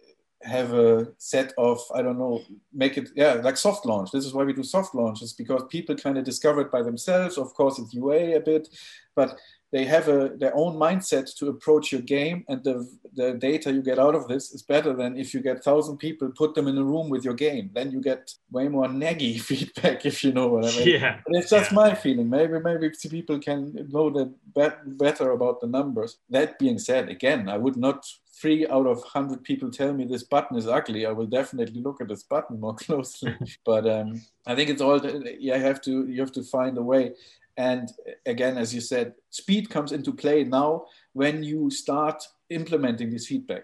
[0.44, 2.42] have a set of i don't know
[2.74, 4.12] make it yeah like soft launch.
[4.12, 7.38] This is why we do soft launches because people kind of discover it by themselves.
[7.38, 8.68] Of course it's ua a bit
[9.16, 9.38] but
[9.74, 13.82] they have a, their own mindset to approach your game and the, the data you
[13.82, 16.78] get out of this is better than if you get 1000 people put them in
[16.78, 17.72] a room with your game.
[17.74, 20.90] Then you get way more naggy feedback if you know what i mean.
[20.90, 21.20] Yeah.
[21.26, 21.76] But it's just yeah.
[21.76, 22.30] my feeling.
[22.30, 26.18] Maybe maybe people can know that better about the numbers.
[26.30, 30.24] That being said again i would not three out of 100 people tell me this
[30.24, 34.56] button is ugly i will definitely look at this button more closely but um, i
[34.56, 35.00] think it's all
[35.40, 37.14] you have to you have to find a way
[37.58, 37.92] and
[38.26, 43.64] again, as you said, speed comes into play now when you start implementing this feedback.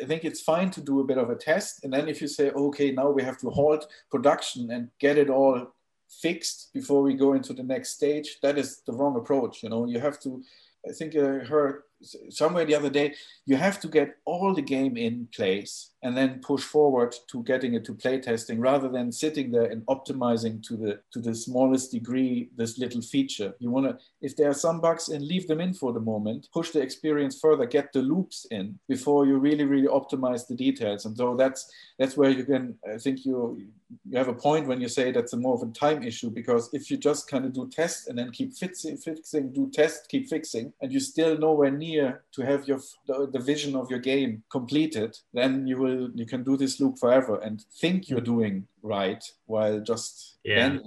[0.00, 1.82] I think it's fine to do a bit of a test.
[1.82, 5.30] And then if you say, okay, now we have to halt production and get it
[5.30, 5.74] all
[6.08, 9.62] fixed before we go into the next stage, that is the wrong approach.
[9.62, 10.42] You know, you have to,
[10.88, 11.82] I think I heard
[12.30, 13.14] somewhere the other day,
[13.46, 17.74] you have to get all the game in place and then push forward to getting
[17.74, 21.92] it to play testing rather than sitting there and optimizing to the to the smallest
[21.92, 23.54] degree this little feature.
[23.58, 26.48] You want to, if there are some bugs and leave them in for the moment,
[26.52, 31.04] push the experience further, get the loops in before you really, really optimize the details.
[31.04, 33.62] And so that's that's where you can, I think you
[34.08, 36.70] you have a point when you say that's a more of a time issue because
[36.72, 40.28] if you just kind of do test and then keep fixing, fixing, do test, keep
[40.28, 43.98] fixing, and you still nowhere near near to have your the, the vision of your
[43.98, 48.66] game completed, then you will you can do this loop forever and think you're doing
[48.82, 50.78] right while just yeah.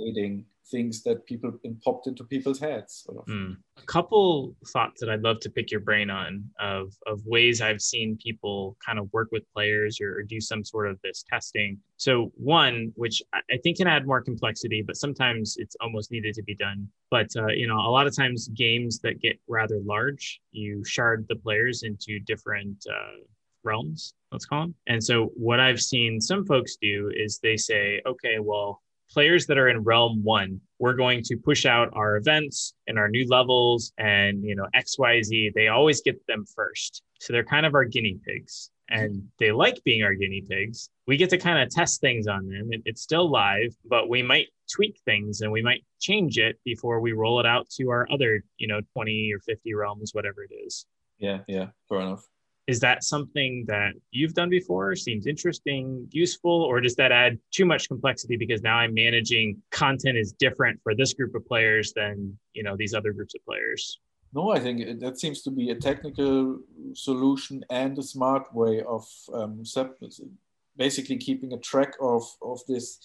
[0.74, 1.52] things that people
[1.86, 3.04] popped into people's heads.
[3.06, 3.26] Sort of.
[3.26, 3.56] mm.
[3.78, 7.82] A couple thoughts that I'd love to pick your brain on of of ways I've
[7.82, 11.78] seen people kind of work with players or, or do some sort of this testing.
[11.98, 16.44] So one, which I think can add more complexity, but sometimes it's almost needed to
[16.44, 16.88] be done.
[17.12, 21.26] But uh, you know, a lot of times games that get rather large, you shard
[21.30, 22.78] the players into different.
[22.90, 23.22] Uh,
[23.66, 28.02] realms let's call them and so what i've seen some folks do is they say
[28.06, 28.82] okay well
[29.14, 33.08] players that are in realm one we're going to push out our events and our
[33.08, 37.04] new levels and you know xyz they always get them first.
[37.20, 40.90] So they're kind of our guinea pigs and they like being our guinea pigs.
[41.08, 42.68] We get to kind of test things on them.
[42.72, 47.00] It, it's still live but we might tweak things and we might change it before
[47.00, 50.54] we roll it out to our other you know 20 or 50 realms whatever it
[50.54, 50.86] is.
[51.20, 52.26] Yeah yeah fair enough
[52.68, 57.66] is that something that you've done before seems interesting useful or does that add too
[57.66, 62.38] much complexity because now i'm managing content is different for this group of players than
[62.54, 64.00] you know these other groups of players?
[64.34, 66.60] No i think that seems to be a technical
[66.94, 69.64] solution and a smart way of um,
[70.76, 73.00] basically keeping a track of of this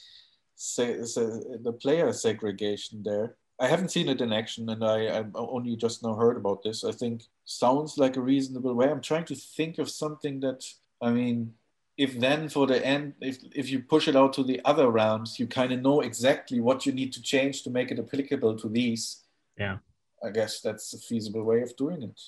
[0.77, 6.03] the player segregation there I haven't seen it in action, and I, I only just
[6.03, 6.85] now heard about this.
[6.85, 8.89] I think sounds like a reasonable way.
[8.89, 10.65] I'm trying to think of something that
[11.01, 11.55] I mean,
[11.97, 15.41] if then for the end, if if you push it out to the other rounds,
[15.41, 18.69] you kind of know exactly what you need to change to make it applicable to
[18.69, 19.25] these.
[19.59, 19.79] Yeah,
[20.25, 22.21] I guess that's a feasible way of doing it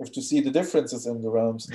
[0.00, 1.70] have to see the differences in the realms.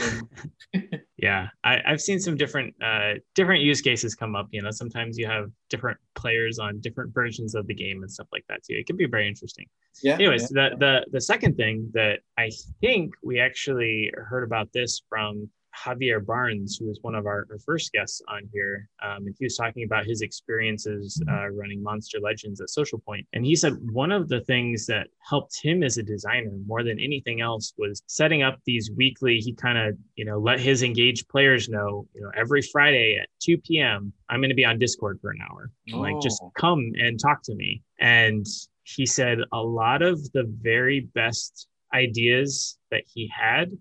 [1.17, 4.47] yeah, I, have seen some different uh, different use cases come up.
[4.51, 8.27] You know, sometimes you have different players on different versions of the game and stuff
[8.31, 8.75] like that too.
[8.75, 9.65] It can be very interesting.
[10.03, 10.15] Yeah.
[10.15, 10.69] Anyways, yeah.
[10.69, 16.25] the the the second thing that I think we actually heard about this from Javier
[16.25, 19.55] Barnes, who was one of our, our first guests on here, um, and he was
[19.55, 23.25] talking about his experiences uh, running Monster Legends at Social Point.
[23.33, 26.99] And he said one of the things that helped him as a designer more than
[26.99, 29.39] anything else was setting up these weekly.
[29.39, 33.29] He kind of, you know, let his engaged players know, you know, every Friday at
[33.41, 34.13] 2 p.m.
[34.29, 35.71] I'm going to be on Discord for an hour.
[35.93, 35.99] Oh.
[35.99, 36.51] Like, just oh.
[36.57, 37.81] come and talk to me.
[37.99, 38.45] And
[38.83, 43.71] he said a lot of the very best ideas that he had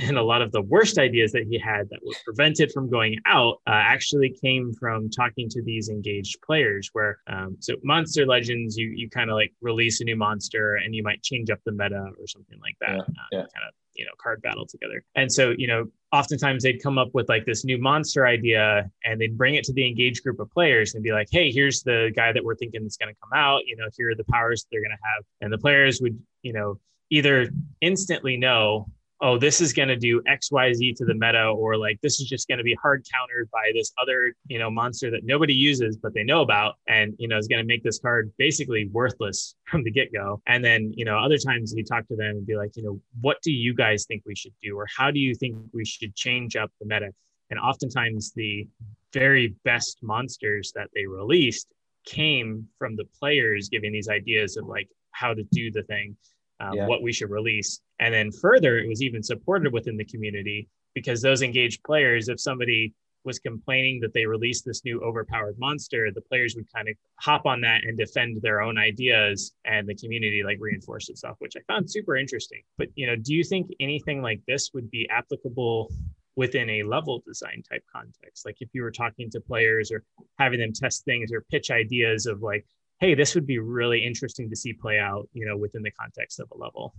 [0.00, 3.16] and a lot of the worst ideas that he had that were prevented from going
[3.26, 8.76] out uh, actually came from talking to these engaged players where um, so monster legends
[8.76, 11.72] you you kind of like release a new monster and you might change up the
[11.72, 13.38] meta or something like that yeah, uh, yeah.
[13.38, 15.02] kind of you know card battle together.
[15.16, 19.20] And so you know oftentimes they'd come up with like this new monster idea and
[19.20, 22.12] they'd bring it to the engaged group of players and be like hey here's the
[22.14, 23.66] guy that we're thinking is going to come out.
[23.66, 25.24] You know here are the powers they're going to have.
[25.40, 26.78] And the players would you know
[27.10, 28.86] either instantly know
[29.20, 32.20] oh, this is going to do X, Y, Z to the meta, or like this
[32.20, 35.54] is just going to be hard countered by this other, you know, monster that nobody
[35.54, 36.76] uses, but they know about.
[36.86, 40.40] And, you know, is going to make this card basically worthless from the get go.
[40.46, 43.00] And then, you know, other times you talk to them and be like, you know,
[43.20, 44.78] what do you guys think we should do?
[44.78, 47.12] Or how do you think we should change up the meta?
[47.50, 48.68] And oftentimes the
[49.12, 51.68] very best monsters that they released
[52.04, 56.16] came from the players giving these ideas of like how to do the thing
[56.60, 56.86] um, yeah.
[56.86, 57.80] what we should release.
[58.00, 62.40] And then further, it was even supported within the community because those engaged players, if
[62.40, 62.94] somebody
[63.24, 67.46] was complaining that they released this new overpowered monster, the players would kind of hop
[67.46, 71.60] on that and defend their own ideas and the community like reinforced itself, which I
[71.72, 72.62] found super interesting.
[72.76, 75.92] But you know, do you think anything like this would be applicable
[76.36, 78.46] within a level design type context?
[78.46, 80.04] Like if you were talking to players or
[80.38, 82.64] having them test things or pitch ideas of like,
[83.00, 86.40] hey, this would be really interesting to see play out, you know, within the context
[86.40, 86.94] of a level.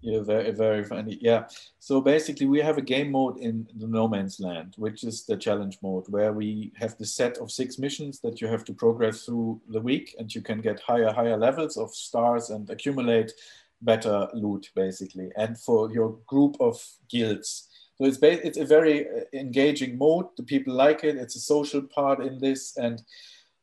[0.00, 1.18] Yeah, very, very funny.
[1.20, 1.48] Yeah.
[1.80, 5.36] So basically, we have a game mode in the No Man's Land, which is the
[5.36, 9.24] challenge mode, where we have the set of six missions that you have to progress
[9.24, 13.32] through the week, and you can get higher, higher levels of stars and accumulate
[13.82, 17.68] better loot, basically, and for your group of guilds.
[17.96, 20.26] So it's ba- it's a very uh, engaging mode.
[20.36, 21.16] The people like it.
[21.16, 23.02] It's a social part in this, and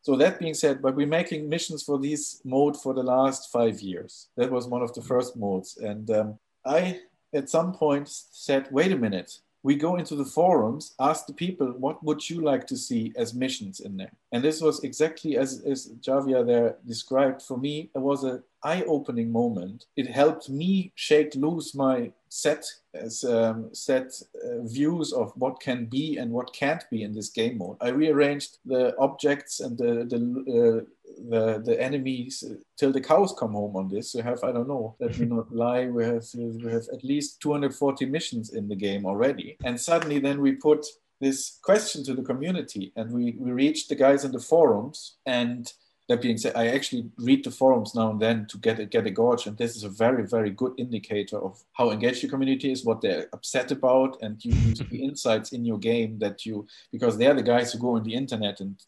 [0.06, 3.82] so that being said, but we're making missions for this mode for the last five
[3.82, 4.28] years.
[4.38, 5.78] That was one of the first modes.
[5.78, 7.00] And um, I,
[7.34, 11.72] at some point, said, wait a minute, we go into the forums, ask the people,
[11.72, 14.12] what would you like to see as missions in there?
[14.32, 17.42] And this was exactly as, as Javier there described.
[17.42, 18.24] For me, it was
[18.66, 19.86] an eye-opening moment.
[19.96, 24.12] It helped me shake loose my set as um, set
[24.44, 27.78] uh, views of what can be and what can't be in this game mode.
[27.82, 30.20] I rearranged the objects and the the
[30.58, 30.86] uh,
[31.30, 32.44] the, the enemies
[32.78, 34.14] till the cows come home on this.
[34.16, 34.96] We have I don't know.
[35.00, 35.88] Let me not lie.
[35.88, 40.42] We have we have at least 240 missions in the game already, and suddenly then
[40.42, 40.86] we put
[41.22, 45.72] this question to the community and we, we reached the guys in the forums and
[46.08, 49.08] that being said, I actually read the forums now and then to get a, get
[49.08, 52.72] a gauge, and this is a very very good indicator of how engaged your community
[52.72, 56.68] is, what they're upset about, and you use the insights in your game that you
[56.92, 58.80] because they're the guys who go on the internet and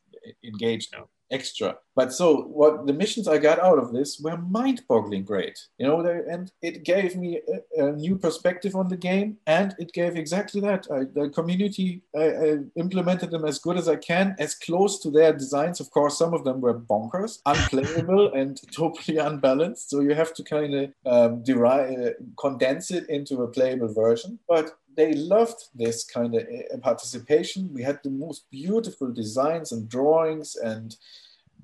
[0.43, 0.89] engage
[1.31, 1.77] extra.
[1.95, 6.01] But so what the missions I got out of this were mind-boggling great, you know,
[6.01, 7.41] and it gave me
[7.77, 10.85] a, a, new perspective on the game, and it gave exactly that.
[10.91, 15.09] I, the community I, I, implemented them as good as I can, as close to
[15.09, 15.79] their designs.
[15.79, 19.89] Of course, some of them were bonkers, unplayable, and totally unbalanced.
[19.89, 22.09] So you have to kind of um, derive, uh,
[22.39, 27.69] condense it into a playable version, but they loved this kind of uh, participation.
[27.71, 30.95] We had the most beautiful designs and drawings and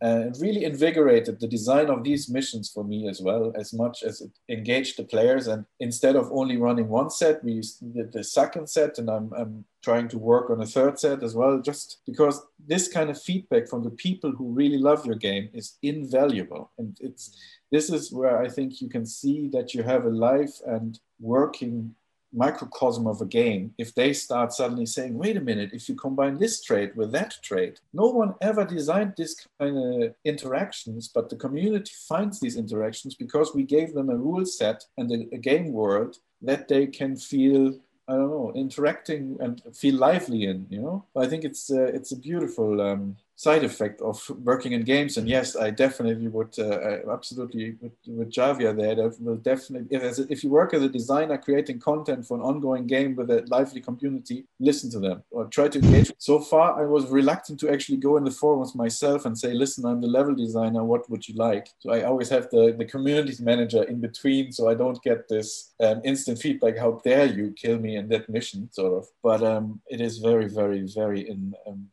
[0.01, 4.03] and it really invigorated the design of these missions for me as well as much
[4.03, 7.61] as it engaged the players and instead of only running one set we
[7.95, 11.35] did the second set and I'm, I'm trying to work on a third set as
[11.35, 15.49] well just because this kind of feedback from the people who really love your game
[15.53, 17.37] is invaluable and it's
[17.71, 21.95] this is where i think you can see that you have a life and working
[22.33, 26.37] microcosm of a game if they start suddenly saying wait a minute if you combine
[26.37, 31.35] this trait with that trait no one ever designed this kind of interactions but the
[31.35, 35.71] community finds these interactions because we gave them a rule set and a, a game
[35.71, 37.73] world that they can feel
[38.07, 40.67] I don't know, interacting and feel lively in.
[40.69, 44.83] You know, I think it's uh, it's a beautiful um, side effect of working in
[44.83, 45.17] games.
[45.17, 48.95] And yes, I definitely would uh, absolutely with, with Javier there.
[48.95, 52.85] That will definitely if, if you work as a designer creating content for an ongoing
[52.87, 56.11] game with a lively community, listen to them or try to engage.
[56.17, 59.85] So far, I was reluctant to actually go in the forums myself and say, "Listen,
[59.85, 60.83] I'm the level designer.
[60.83, 64.69] What would you like?" So I always have the the community manager in between, so
[64.69, 66.77] I don't get this um, instant feedback.
[66.77, 69.07] How dare you kill me in that mission, sort of.
[69.21, 71.53] But um, it is very, very, very in.
[71.67, 71.89] Um,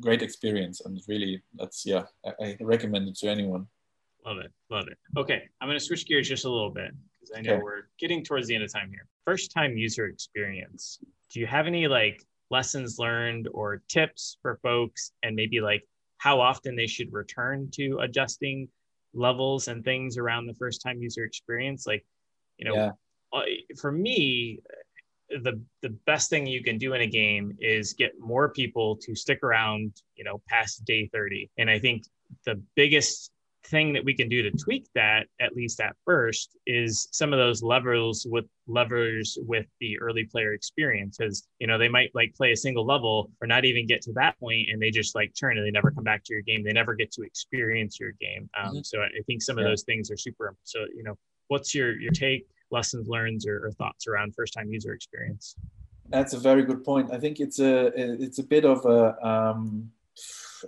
[0.00, 3.66] great experience and really that's yeah I, I, recommend it to anyone
[4.24, 7.32] love it love it okay i'm going to switch gears just a little bit because
[7.36, 7.62] i know okay.
[7.62, 10.98] we're getting towards the end of time here first time user experience
[11.30, 15.86] do you have any like lessons learned or tips for folks and maybe like
[16.18, 18.68] how often they should return to adjusting
[19.12, 22.04] levels and things around the first time user experience like
[22.58, 22.90] you know yeah.
[23.80, 24.60] For me
[25.30, 29.14] the the best thing you can do in a game is get more people to
[29.14, 32.04] stick around you know past day 30 and i think
[32.44, 33.30] the biggest
[33.66, 37.38] thing that we can do to tweak that at least at first is some of
[37.38, 41.16] those levels with levers with the early player experience.
[41.16, 44.12] Because you know they might like play a single level or not even get to
[44.12, 46.62] that point and they just like turn and they never come back to your game.
[46.62, 48.48] They never get to experience your game.
[48.58, 48.78] Um, mm-hmm.
[48.82, 51.16] so i think some of those things are super so you know
[51.48, 52.46] what's your your take
[52.78, 55.56] lessons learned or, or thoughts around first time user experience?
[56.14, 57.06] That's a very good point.
[57.16, 57.74] I think it's a
[58.26, 59.00] it's a bit of a
[59.30, 59.90] um,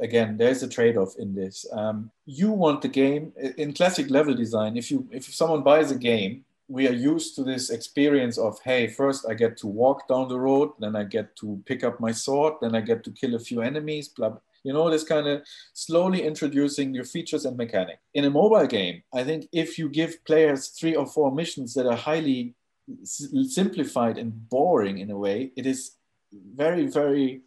[0.01, 1.57] again there's a trade-off in this.
[1.81, 3.25] Um, you want the game
[3.63, 4.73] in classic level design.
[4.83, 8.89] If you if someone buys a game, we are used to this experience of hey
[8.89, 12.11] first i get to walk down the road then i get to pick up my
[12.11, 14.33] sword then i get to kill a few enemies blah
[14.67, 15.43] you know, this kind of
[15.75, 18.01] slowly introducing new features and mechanic.
[18.14, 21.87] In a mobile game, I think if you give players three or four missions that
[21.87, 22.57] are highly
[23.05, 25.93] simplified and boring in a way, it is
[26.33, 27.43] very, very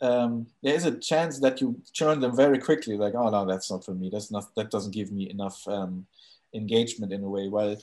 [0.00, 2.96] um, there is a chance that you churn them very quickly.
[2.96, 4.10] Like, oh no, that's not for me.
[4.12, 4.52] That's not.
[4.56, 6.06] That doesn't give me enough um,
[6.52, 7.48] engagement in a way.
[7.48, 7.76] Well,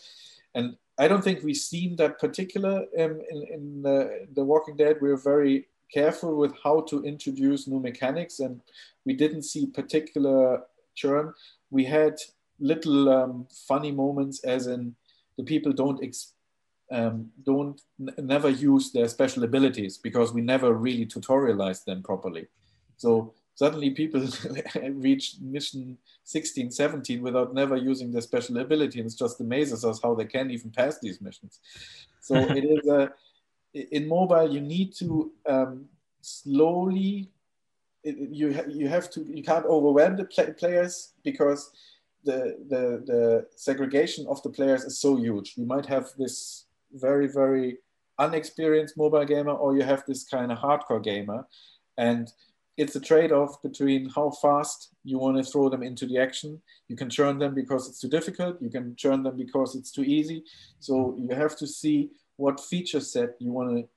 [0.53, 4.97] and I don't think we've seen that particular um, in, in the Walking Dead.
[5.01, 8.61] We're very careful with how to introduce new mechanics, and
[9.05, 10.63] we didn't see particular
[10.95, 11.33] churn.
[11.69, 12.15] We had
[12.59, 14.95] little um, funny moments, as in
[15.37, 16.03] the people don't
[16.91, 17.81] um, don't
[18.17, 22.47] never use their special abilities because we never really tutorialized them properly.
[22.97, 24.25] So suddenly people
[24.91, 29.99] reach mission 16 17 without never using their special ability and it just amazes us
[30.01, 31.59] how they can even pass these missions
[32.19, 33.11] so it is a
[33.73, 35.85] in mobile you need to um,
[36.21, 37.29] slowly
[38.03, 41.71] you you have to you can't overwhelm the play- players because
[42.25, 45.53] the, the the segregation of the players is so huge.
[45.57, 47.79] You might have this very very
[48.19, 51.47] unexperienced mobile gamer or you have this kind of hardcore gamer.
[51.97, 52.31] And
[52.75, 56.59] it's a trade-off between how fast you want to throw them into the action.
[56.87, 58.61] You can churn them because it's too difficult.
[58.61, 60.43] You can churn them because it's too easy.
[60.79, 63.87] So you have to see what feature set you want to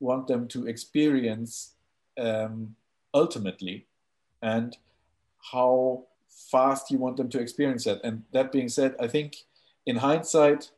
[0.00, 1.74] want them to experience
[2.18, 2.74] um,
[3.12, 3.86] ultimately
[4.42, 4.76] and
[5.52, 6.04] how
[6.50, 8.00] fast you want them to experience that.
[8.04, 9.36] And that being said i think
[9.86, 10.70] in hindsight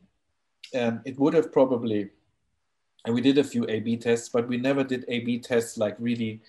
[0.75, 2.09] um, it would have probably
[3.05, 5.77] and we did a few a b tests but we never did a b tests
[5.77, 6.41] like really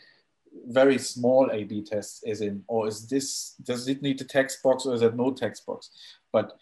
[0.67, 4.63] very small a b tests as in or is this does it need a text
[4.63, 5.91] box or is it no text box?
[6.33, 6.59] But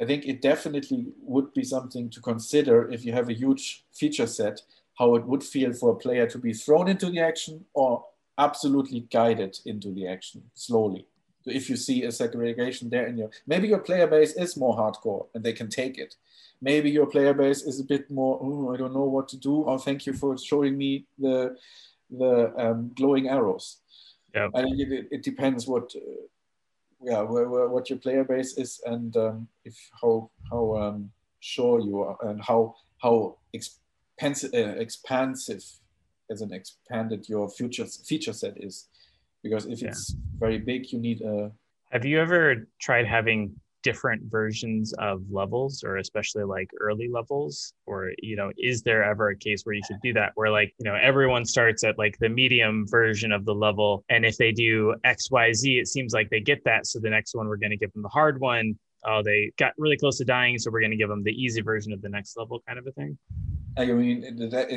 [0.00, 4.26] I think it definitely would be something to consider if you have a huge feature
[4.26, 4.60] set,
[4.98, 8.04] how it would feel for a player to be thrown into the action or
[8.38, 11.06] absolutely guided into the action slowly.
[11.42, 14.76] So if you see a segregation there in your, maybe your player base is more
[14.76, 16.16] hardcore and they can take it.
[16.62, 19.64] Maybe your player base is a bit more, oh, I don't know what to do.
[19.66, 21.56] Oh, thank you for showing me the
[22.10, 23.78] the um, glowing arrows.
[24.34, 24.48] Yeah.
[24.54, 26.00] I think it, it depends what uh,
[27.04, 31.80] yeah where, where, what your player base is and um, if how how um, sure
[31.80, 35.62] you are and how how expensive uh, expansive
[36.30, 38.88] as an expanded your future feature set is.
[39.42, 41.52] Because if it's very big you need a
[41.90, 43.54] Have you ever tried having
[43.84, 47.74] different versions of levels or especially like early levels?
[47.86, 50.74] Or you know is there ever a case where you should do that where like
[50.78, 54.52] you know everyone starts at like the medium version of the level and if they
[54.52, 57.76] do xyz it seems like they get that so the next one we're going to
[57.76, 58.76] give them the hard one.
[59.06, 61.60] Oh they got really close to dying so we're going to give them the easy
[61.60, 63.18] version of the next level kind of a thing?
[63.76, 64.24] I mean,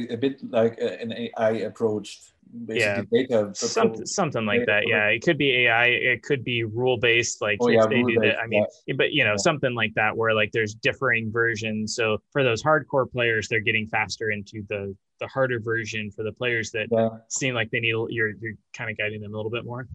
[0.10, 2.20] a bit like uh, an AI approach
[2.68, 4.84] yeah, data something, something like that.
[4.88, 5.86] Yeah, it could be AI.
[5.86, 7.42] It could be rule based.
[7.42, 8.96] Like oh, if yeah, they do that, I mean, yeah.
[8.98, 11.96] but you know, something like that where like there's differing versions.
[11.96, 16.12] So for those hardcore players, they're getting faster into the the harder version.
[16.12, 16.88] For the players that
[17.30, 19.88] seem like they need, you're you're kind of guiding them a little bit more.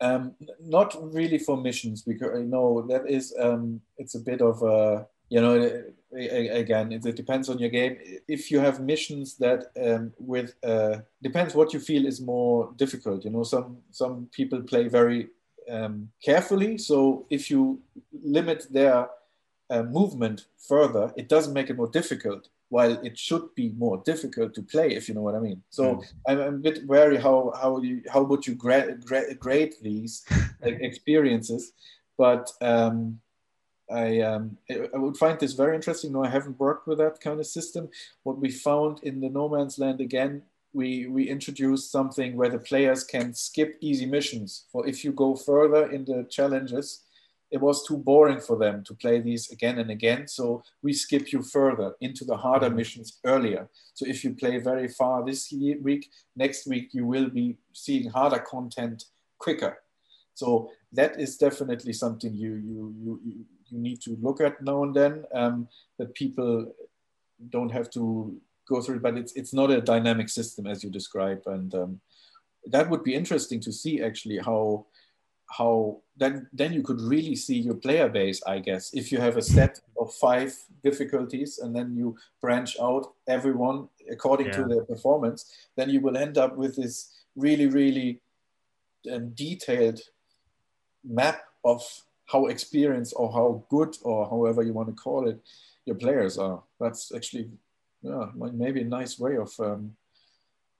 [0.00, 4.62] Um, not really for missions because you know that is um, it's a bit of
[4.62, 7.98] a you know again it, depends on your game.
[8.26, 13.24] If you have missions that um, with uh, depends what you feel is more difficult
[13.24, 15.28] you know some some people play very
[15.70, 16.78] um, carefully.
[16.78, 17.80] So if you
[18.24, 19.08] limit their
[19.70, 24.54] uh, movement further it doesn't make it more difficult while it should be more difficult
[24.54, 25.62] to play if you know what i mean.
[25.70, 26.04] So mm.
[26.26, 29.04] I'm, I'm, a bit wary how how you how would you grade
[29.38, 30.24] grade these
[30.62, 31.72] experiences.
[32.16, 33.20] But um,
[33.90, 36.12] I, um, I would find this very interesting.
[36.12, 37.88] No, I haven't worked with that kind of system.
[38.22, 42.58] What we found in the No Man's Land again, we, we introduced something where the
[42.58, 44.66] players can skip easy missions.
[44.70, 47.04] For if you go further in the challenges,
[47.50, 50.28] it was too boring for them to play these again and again.
[50.28, 52.76] So we skip you further into the harder mm-hmm.
[52.76, 53.68] missions earlier.
[53.94, 58.40] So if you play very far this week, next week you will be seeing harder
[58.40, 59.04] content
[59.38, 59.78] quicker.
[60.34, 64.94] So that is definitely something you you you you need to look at now and
[64.94, 66.72] then um, that people
[67.50, 68.36] don't have to
[68.68, 72.00] go through it, but it's it's not a dynamic system as you describe, and um,
[72.66, 74.86] that would be interesting to see actually how
[75.50, 79.38] how then then you could really see your player base i guess if you have
[79.38, 80.54] a set of five
[80.84, 84.52] difficulties and then you branch out everyone according yeah.
[84.52, 88.20] to their performance then you will end up with this really really
[89.10, 90.00] um, detailed
[91.02, 91.82] map of
[92.28, 95.40] how experienced or how good or however you want to call it
[95.84, 96.62] your players are.
[96.78, 97.50] That's actually
[98.02, 99.96] yeah, maybe a nice way of um,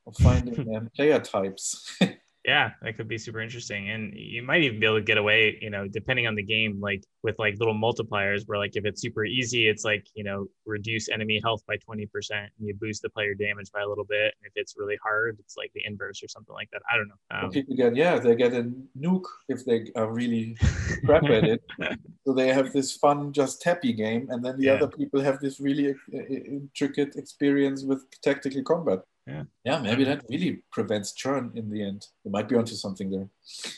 [0.07, 1.99] of finding um, player types.
[2.49, 5.59] yeah that could be super interesting and you might even be able to get away
[5.61, 9.03] you know depending on the game like with like little multipliers where like if it's
[9.03, 13.11] super easy it's like you know reduce enemy health by 20% and you boost the
[13.11, 16.23] player damage by a little bit and if it's really hard it's like the inverse
[16.23, 18.65] or something like that i don't know um, people get yeah they get a
[18.99, 20.57] nuke if they are really
[21.05, 21.63] crap at it
[22.25, 24.75] so they have this fun just tappy game and then the yeah.
[24.77, 26.27] other people have this really uh,
[26.57, 29.43] intricate experience with tactical combat yeah.
[29.65, 32.07] Yeah, maybe that really prevents churn in the end.
[32.25, 33.29] You might be onto something there.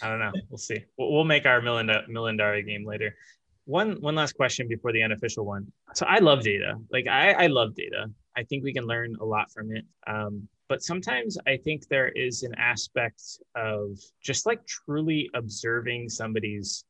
[0.00, 0.32] I don't know.
[0.48, 0.84] We'll see.
[0.96, 3.16] We'll, we'll make our Milindari game later.
[3.64, 5.70] One one last question before the unofficial one.
[5.94, 6.78] So I love data.
[6.90, 8.10] Like I, I love data.
[8.36, 9.84] I think we can learn a lot from it.
[10.06, 13.22] Um, but sometimes I think there is an aspect
[13.56, 16.84] of just like truly observing somebody's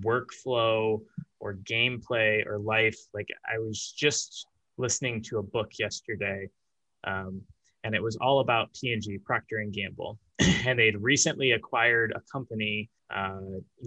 [0.00, 1.00] workflow
[1.40, 2.98] or gameplay or life.
[3.12, 4.46] Like I was just
[4.76, 6.48] listening to a book yesterday
[7.04, 7.42] um,
[7.84, 10.18] and it was all about P&G, Procter and Gamble,
[10.66, 13.40] and they'd recently acquired a company, uh,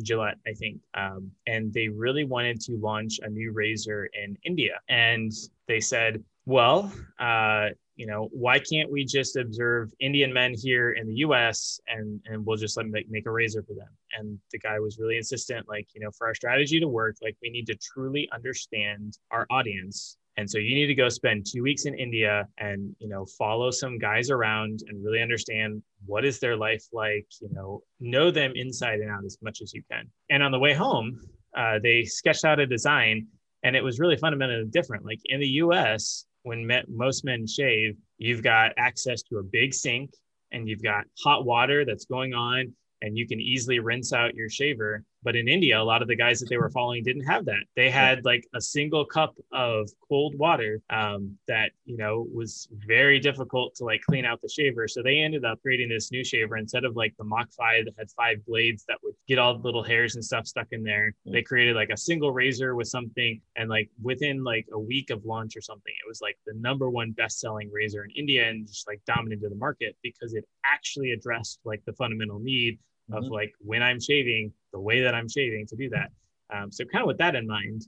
[0.03, 4.79] Gillette, I think, um, and they really wanted to launch a new razor in India,
[4.89, 5.31] and
[5.67, 11.05] they said, well, uh, you know, why can't we just observe Indian men here in
[11.07, 11.79] the U.S.
[11.87, 13.89] and and we'll just let them make, make a razor for them?
[14.17, 17.37] And the guy was really insistent, like, you know, for our strategy to work, like
[17.43, 21.61] we need to truly understand our audience and so you need to go spend two
[21.61, 26.39] weeks in India and, you know, follow some guys around and really understand what is
[26.39, 30.09] their life like, you know, know them inside and out as much as you can.
[30.29, 31.19] And on the way home,
[31.55, 33.27] uh, they sketched out a design
[33.63, 35.05] and it was really fundamentally different.
[35.05, 40.11] Like in the US, when most men shave, you've got access to a big sink
[40.53, 44.49] and you've got hot water that's going on and you can easily rinse out your
[44.49, 45.03] shaver.
[45.23, 47.63] But in India, a lot of the guys that they were following didn't have that.
[47.75, 53.19] They had like a single cup of cold water um, that, you know, was very
[53.19, 54.87] difficult to like clean out the shaver.
[54.87, 57.93] So they ended up creating this new shaver instead of like the Mach 5 that
[57.97, 61.13] had five blades that would get all the little hairs and stuff stuck in there.
[61.25, 63.39] They created like a single razor with something.
[63.55, 66.89] And like within like a week of launch or something, it was like the number
[66.89, 71.11] one best selling razor in India and just like dominated the market because it actually
[71.11, 72.79] addressed like the fundamental need
[73.13, 73.33] of mm-hmm.
[73.33, 76.11] like when I'm shaving, the way that I'm shaving to do that.
[76.53, 77.85] Um, so kind of with that in mind,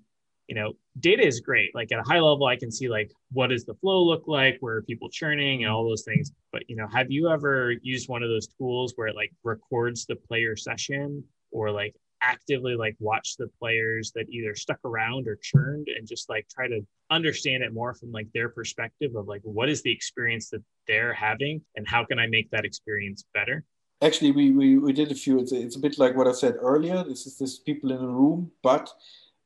[0.48, 1.74] you know, data is great.
[1.74, 4.58] Like at a high level, I can see like what does the flow look like,
[4.60, 6.32] where are people churning and all those things.
[6.52, 10.06] But you know, have you ever used one of those tools where it like records
[10.06, 15.38] the player session or like actively like watch the players that either stuck around or
[15.42, 19.42] churned and just like try to understand it more from like their perspective of like
[19.44, 23.64] what is the experience that they're having and how can I make that experience better?
[24.04, 25.40] Actually, we, we, we did a few.
[25.40, 27.04] It's a, it's a bit like what I said earlier.
[27.04, 28.90] This is this people in a room, but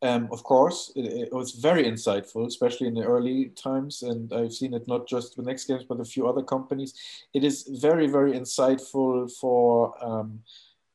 [0.01, 4.01] um, of course, it, it, was very insightful, especially in the early times.
[4.01, 6.95] And I've seen it not just with Next Games, but a few other companies.
[7.35, 10.39] It is very, very insightful for um,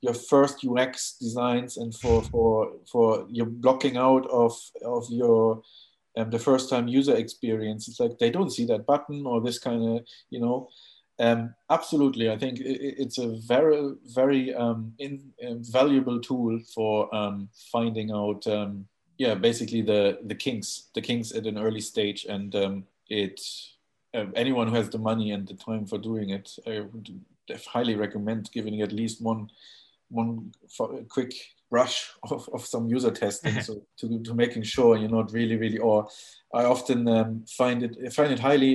[0.01, 5.63] your first UX designs and for for for your blocking out of of your
[6.17, 7.87] um, the first time user experience.
[7.87, 10.69] It's like they don't see that button or this kind of you know.
[11.23, 14.93] Um, absolutely, I think it's a very very um,
[15.39, 21.47] invaluable tool for um, finding out um, yeah basically the the kinks the kinks at
[21.47, 23.41] an early stage and um, it
[24.15, 27.09] uh, anyone who has the money and the time for doing it I would
[27.73, 29.49] highly recommend giving at least one
[30.09, 30.53] one
[31.09, 31.35] quick
[31.73, 35.79] brush of, of some user testing so to, to making sure you're not really really
[35.79, 36.07] or
[36.55, 38.73] I often um, find it find it highly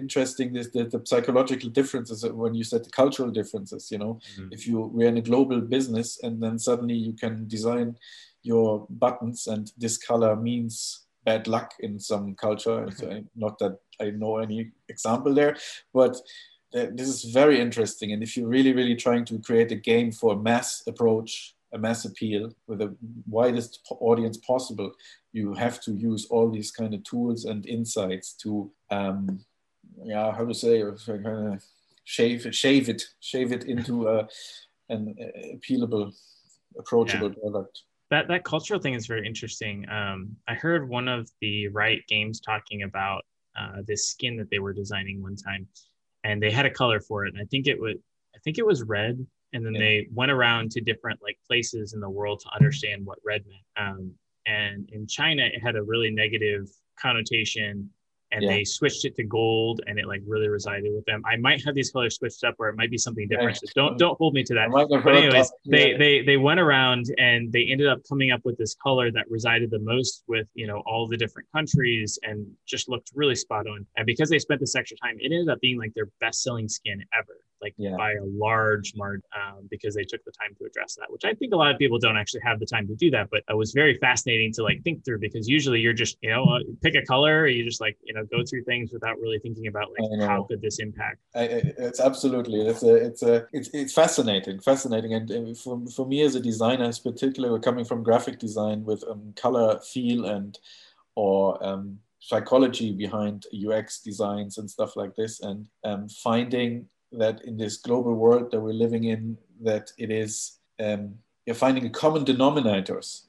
[0.00, 4.48] interesting this the, the, psychological differences when you said the cultural differences you know mm-hmm.
[4.50, 7.96] if you we're in a global business and then suddenly you can design
[8.42, 12.88] your buttons and this color means bad luck in some culture
[13.36, 15.56] not that I know any example there
[15.94, 16.16] but
[16.72, 18.12] this is very interesting.
[18.12, 21.78] And if you're really, really trying to create a game for a mass approach, a
[21.78, 22.94] mass appeal with the
[23.28, 24.92] widest audience possible,
[25.32, 29.44] you have to use all these kind of tools and insights to, um,
[30.02, 31.64] yeah, how to say, kind of
[32.04, 34.28] shave, shave it, shave it into a,
[34.88, 35.14] an
[35.54, 36.12] appealable,
[36.78, 37.34] approachable yeah.
[37.40, 37.82] product.
[38.10, 39.88] That that cultural thing is very interesting.
[39.88, 43.24] Um, I heard one of the Riot Games talking about
[43.58, 45.68] uh, this skin that they were designing one time
[46.24, 47.34] and they had a color for it.
[47.34, 47.96] And I think it was
[48.34, 49.24] I think it was red.
[49.52, 49.80] And then yeah.
[49.80, 53.88] they went around to different like places in the world to understand what red meant.
[53.88, 54.12] Um,
[54.46, 57.90] and in China, it had a really negative connotation
[58.32, 58.50] and yeah.
[58.50, 61.22] they switched it to gold and it like really resided with them.
[61.26, 63.56] I might have these colors switched up or it might be something different.
[63.56, 64.70] So don't don't hold me to that.
[64.70, 68.74] But anyways, they they they went around and they ended up coming up with this
[68.74, 73.10] color that resided the most with you know all the different countries and just looked
[73.14, 73.84] really spot on.
[73.96, 76.68] And because they spent this extra time, it ended up being like their best selling
[76.68, 77.96] skin ever like yeah.
[77.96, 81.34] by a large margin um, because they took the time to address that which i
[81.34, 83.56] think a lot of people don't actually have the time to do that but it
[83.56, 86.94] was very fascinating to like think through because usually you're just you know uh, pick
[86.94, 90.28] a color you just like you know go through things without really thinking about like
[90.28, 95.14] how could this impact I, it's absolutely it's a it's a it's, it's fascinating fascinating
[95.14, 99.32] and for, for me as a designer in particular coming from graphic design with um,
[99.36, 100.58] color feel and
[101.14, 107.56] or um, psychology behind UX designs and stuff like this, and um, finding that in
[107.56, 111.14] this global world that we're living in, that it is um,
[111.46, 113.22] you're finding a common denominators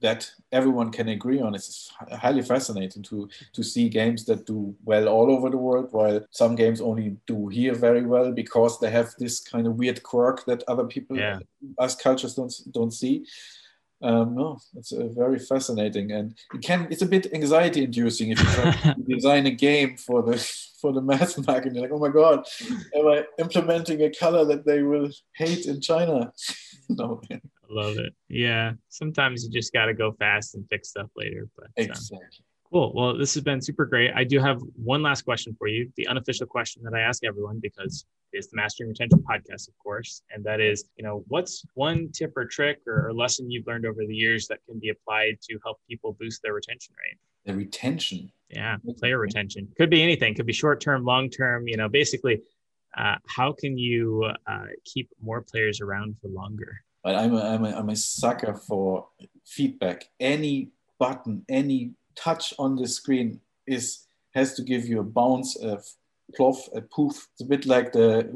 [0.00, 1.54] that everyone can agree on.
[1.54, 6.24] It's highly fascinating to to see games that do well all over the world, while
[6.30, 10.44] some games only do here very well because they have this kind of weird quirk
[10.46, 11.40] that other people, yeah.
[11.78, 13.26] us cultures, don't don't see.
[14.00, 16.86] Um, no, it's uh, very fascinating, and it can.
[16.90, 20.36] It's a bit anxiety inducing if you try to design a game for the
[20.80, 21.74] for the mass market.
[21.74, 22.46] You're like, oh my god,
[22.94, 26.32] am I implementing a color that they will hate in China?
[26.88, 27.20] no.
[27.30, 28.14] I love it.
[28.28, 31.48] Yeah, sometimes you just got to go fast and fix stuff later.
[31.56, 32.18] But exactly.
[32.70, 32.92] Cool.
[32.94, 34.12] Well, this has been super great.
[34.14, 37.60] I do have one last question for you, the unofficial question that I ask everyone
[37.62, 40.22] because it's the Mastering Retention podcast, of course.
[40.30, 43.86] And that is, you know, what's one tip or trick or, or lesson you've learned
[43.86, 47.18] over the years that can be applied to help people boost their retention rate?
[47.46, 48.30] The retention.
[48.50, 49.68] Yeah, player retention.
[49.78, 50.34] Could be anything.
[50.34, 51.68] Could be short term, long term.
[51.68, 52.42] You know, basically,
[52.96, 56.80] uh, how can you uh, keep more players around for longer?
[57.02, 59.08] But I'm a, I'm, a, I'm a sucker for
[59.46, 60.04] feedback.
[60.20, 61.92] Any button, any
[62.22, 65.84] touch on the screen is has to give you a bounce of
[66.36, 67.28] plof, a poof.
[67.32, 68.30] It's a bit like the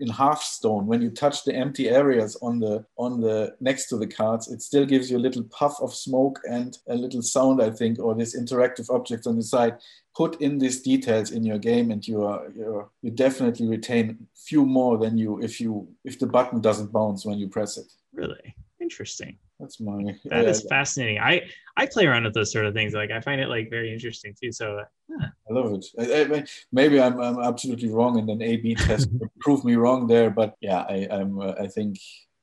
[0.00, 4.06] in Hearthstone when you touch the empty areas on the on the next to the
[4.06, 7.70] cards, it still gives you a little puff of smoke and a little sound, I
[7.70, 9.78] think, or this interactive object on the side.
[10.14, 14.66] Put in these details in your game, and you are you're, you definitely retain few
[14.66, 17.90] more than you if you if the button doesn't bounce when you press it.
[18.12, 19.38] Really interesting.
[19.62, 20.02] That's my.
[20.24, 21.18] That yeah, is fascinating.
[21.20, 21.42] I
[21.76, 22.92] I play around with those sort of things.
[22.92, 24.50] Like I find it like very interesting too.
[24.50, 25.28] So yeah.
[25.48, 25.86] I love it.
[25.98, 29.08] I, I, maybe I'm I'm absolutely wrong, and then A/B test
[29.40, 30.30] prove me wrong there.
[30.30, 31.98] But yeah, I I'm uh, I think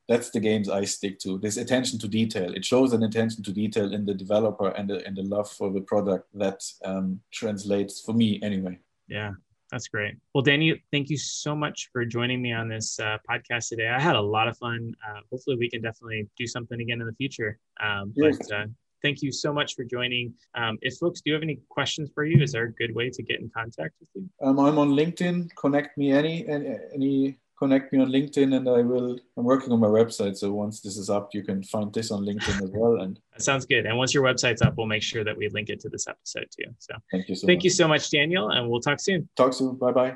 [0.07, 1.37] that's the games I stick to.
[1.37, 2.53] This attention to detail.
[2.53, 5.69] It shows an attention to detail in the developer and the and the love for
[5.71, 8.79] the product that um, translates for me anyway.
[9.09, 9.33] Yeah,
[9.71, 10.15] That's great.
[10.33, 13.87] Well, Danny, thank you so much for joining me on this uh, podcast today.
[13.87, 14.95] I had a lot of fun.
[15.07, 17.59] Uh, hopefully, we can definitely do something again in the future.
[17.81, 18.13] Um.
[18.17, 18.65] But uh,
[19.01, 20.33] thank you so much for joining.
[20.55, 23.23] Um, if folks do have any questions for you, is there a good way to
[23.23, 24.29] get in contact with you?
[24.41, 25.55] Um, I'm on LinkedIn.
[25.55, 29.79] Connect me any any, any connect me on LinkedIn and I will I'm working on
[29.79, 30.37] my website.
[30.37, 33.01] So once this is up, you can find this on LinkedIn as well.
[33.01, 33.85] And that sounds good.
[33.85, 36.47] And once your website's up, we'll make sure that we link it to this episode
[36.57, 36.71] too.
[36.79, 37.63] So thank you so thank much.
[37.65, 39.27] you so much, Daniel, and we'll talk soon.
[39.35, 39.75] Talk soon.
[39.75, 40.15] Bye bye.